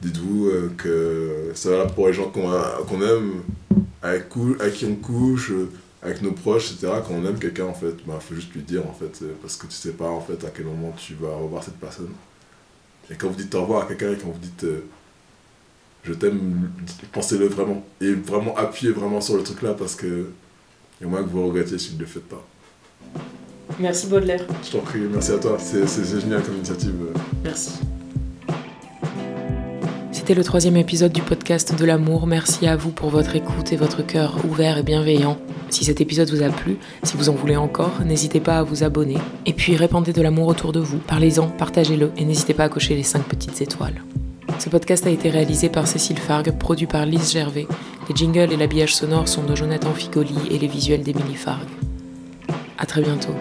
[0.00, 3.42] dites-vous euh, que ça va pour les gens qu'on aime,
[4.02, 5.70] avec, qui on couche, euh,
[6.02, 6.92] avec nos proches, etc.
[7.06, 9.32] Quand on aime quelqu'un, en fait, il bah, faut juste lui dire, en fait, euh,
[9.42, 12.12] parce que tu sais pas, en fait, à quel moment tu vas revoir cette personne.
[13.10, 14.66] Et quand vous dites au revoir à quelqu'un et quand vous dites
[16.04, 16.70] je t'aime,
[17.12, 17.84] pensez-le vraiment.
[18.00, 20.30] Et vraiment appuyez vraiment sur le truc là parce que
[21.00, 22.46] il y a moins que vous regrettez si vous ne le faites pas.
[23.78, 24.46] Merci Baudelaire.
[24.62, 25.58] Je t'en prie, merci à toi.
[25.58, 26.94] C'est génial comme initiative.
[27.42, 27.80] Merci.
[30.28, 32.26] C'était le troisième épisode du podcast de l'amour.
[32.26, 35.38] Merci à vous pour votre écoute et votre cœur ouvert et bienveillant.
[35.70, 38.84] Si cet épisode vous a plu, si vous en voulez encore, n'hésitez pas à vous
[38.84, 39.16] abonner.
[39.46, 40.98] Et puis répandez de l'amour autour de vous.
[40.98, 44.02] Parlez-en, partagez-le et n'hésitez pas à cocher les 5 petites étoiles.
[44.58, 47.66] Ce podcast a été réalisé par Cécile Fargue, produit par Lise Gervais.
[48.10, 51.70] Les jingles et l'habillage sonore sont de Jonathan Figoli et les visuels d'Émilie Fargue.
[52.76, 53.32] A très bientôt.